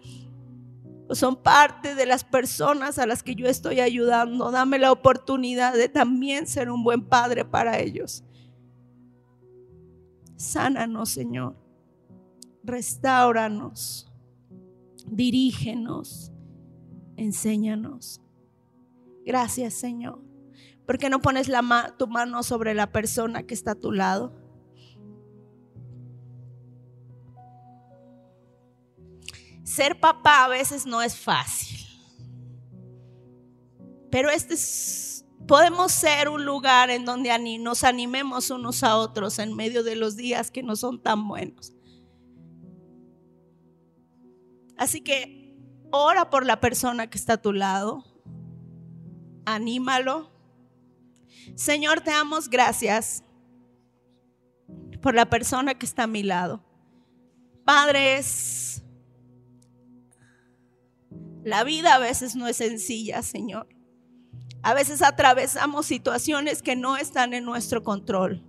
[1.10, 4.50] son parte de las personas a las que yo estoy ayudando.
[4.50, 8.24] Dame la oportunidad de también ser un buen padre para ellos.
[10.36, 11.56] Sánanos, Señor.
[12.62, 14.11] Restauranos.
[15.06, 16.32] Dirígenos.
[17.16, 18.20] Enséñanos.
[19.24, 20.20] Gracias, Señor.
[20.86, 21.48] ¿Por qué no pones
[21.98, 24.42] tu mano sobre la persona que está a tu lado?
[29.72, 31.78] ser papá a veces no es fácil.
[34.10, 34.54] Pero este
[35.46, 40.16] podemos ser un lugar en donde nos animemos unos a otros en medio de los
[40.16, 41.72] días que no son tan buenos.
[44.76, 45.56] Así que
[45.90, 48.04] ora por la persona que está a tu lado.
[49.44, 50.30] Anímalo.
[51.54, 53.24] Señor, te damos gracias
[55.00, 56.64] por la persona que está a mi lado.
[57.64, 58.82] Padres,
[61.44, 63.68] la vida a veces no es sencilla, Señor.
[64.62, 68.44] A veces atravesamos situaciones que no están en nuestro control.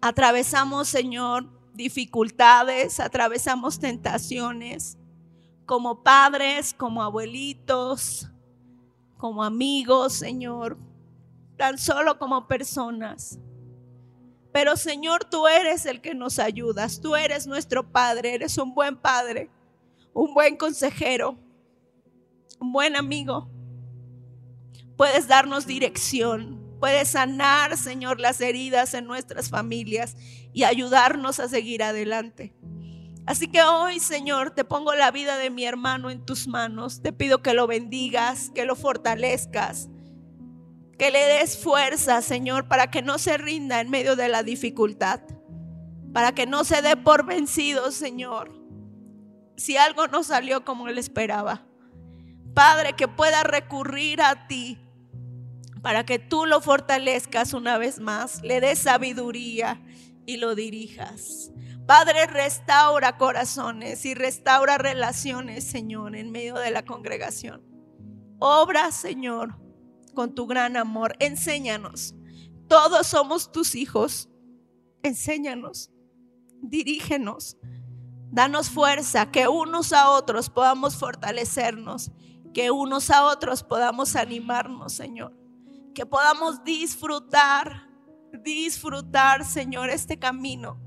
[0.00, 4.98] Atravesamos, Señor, dificultades, atravesamos tentaciones
[5.66, 8.28] como padres, como abuelitos,
[9.16, 10.78] como amigos, Señor,
[11.56, 13.38] tan solo como personas.
[14.52, 18.96] Pero Señor, tú eres el que nos ayudas, tú eres nuestro Padre, eres un buen
[18.96, 19.50] Padre
[20.14, 21.38] un buen consejero,
[22.60, 23.48] un buen amigo.
[24.96, 30.16] Puedes darnos dirección, puedes sanar, Señor, las heridas en nuestras familias
[30.52, 32.54] y ayudarnos a seguir adelante.
[33.26, 37.02] Así que hoy, Señor, te pongo la vida de mi hermano en tus manos.
[37.02, 39.88] Te pido que lo bendigas, que lo fortalezcas,
[40.98, 45.20] Que le des fuerza, Señor, para que no se rinda en medio de la dificultad.
[46.12, 48.52] Para que no se dé por vencido, Señor.
[49.56, 51.66] Si algo no salió como él esperaba.
[52.54, 54.78] Padre, que pueda recurrir a ti
[55.82, 59.80] para que tú lo fortalezcas una vez más, le des sabiduría
[60.26, 61.52] y lo dirijas.
[61.86, 67.62] Padre, restaura corazones y restaura relaciones, Señor, en medio de la congregación.
[68.38, 69.56] Obra, Señor,
[70.14, 71.14] con tu gran amor.
[71.18, 72.14] Enséñanos.
[72.68, 74.28] Todos somos tus hijos.
[75.02, 75.90] Enséñanos.
[76.60, 77.56] Dirígenos.
[78.30, 82.10] Danos fuerza, que unos a otros podamos fortalecernos,
[82.54, 85.36] que unos a otros podamos animarnos, Señor.
[85.94, 87.91] Que podamos disfrutar,
[88.32, 90.80] disfrutar, Señor, este camino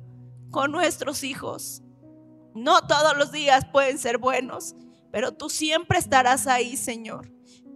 [0.51, 1.81] con nuestros hijos.
[2.53, 4.75] No todos los días pueden ser buenos,
[5.11, 7.31] pero tú siempre estarás ahí, Señor.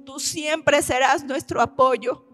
[0.05, 2.25] Tú siempre serás nuestro apoyo.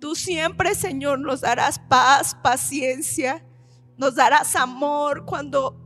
[0.00, 3.44] Tú siempre, Señor, nos darás paz, paciencia,
[3.96, 5.76] nos darás amor cuando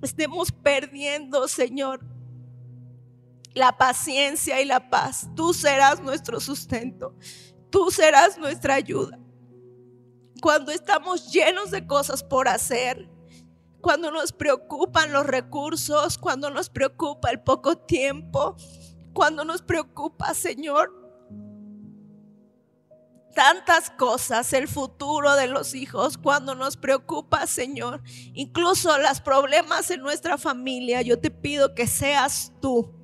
[0.00, 2.06] estemos perdiendo, Señor,
[3.54, 5.28] la paciencia y la paz.
[5.34, 7.16] Tú serás nuestro sustento.
[7.70, 9.18] Tú serás nuestra ayuda.
[10.46, 13.10] Cuando estamos llenos de cosas por hacer,
[13.80, 18.54] cuando nos preocupan los recursos, cuando nos preocupa el poco tiempo,
[19.12, 20.92] cuando nos preocupa, Señor,
[23.34, 30.00] tantas cosas, el futuro de los hijos, cuando nos preocupa, Señor, incluso los problemas en
[30.00, 32.94] nuestra familia, yo te pido que seas tú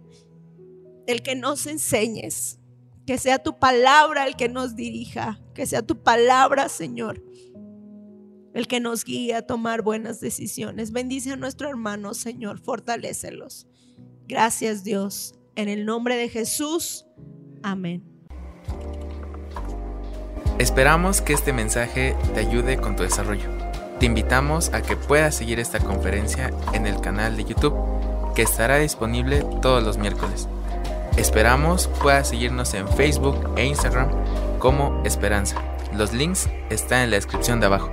[1.08, 2.60] el que nos enseñes,
[3.04, 7.20] que sea tu palabra el que nos dirija, que sea tu palabra, Señor,
[8.54, 10.92] el que nos guíe a tomar buenas decisiones.
[10.92, 13.66] Bendice a nuestro hermano, Señor, fortalécelos.
[14.26, 15.34] Gracias, Dios.
[15.54, 17.06] En el nombre de Jesús.
[17.62, 18.02] Amén.
[20.58, 23.48] Esperamos que este mensaje te ayude con tu desarrollo.
[23.98, 27.74] Te invitamos a que puedas seguir esta conferencia en el canal de YouTube
[28.34, 30.48] que estará disponible todos los miércoles.
[31.16, 34.10] Esperamos puedas seguirnos en Facebook e Instagram
[34.58, 35.60] como Esperanza.
[35.94, 37.92] Los links están en la descripción de abajo.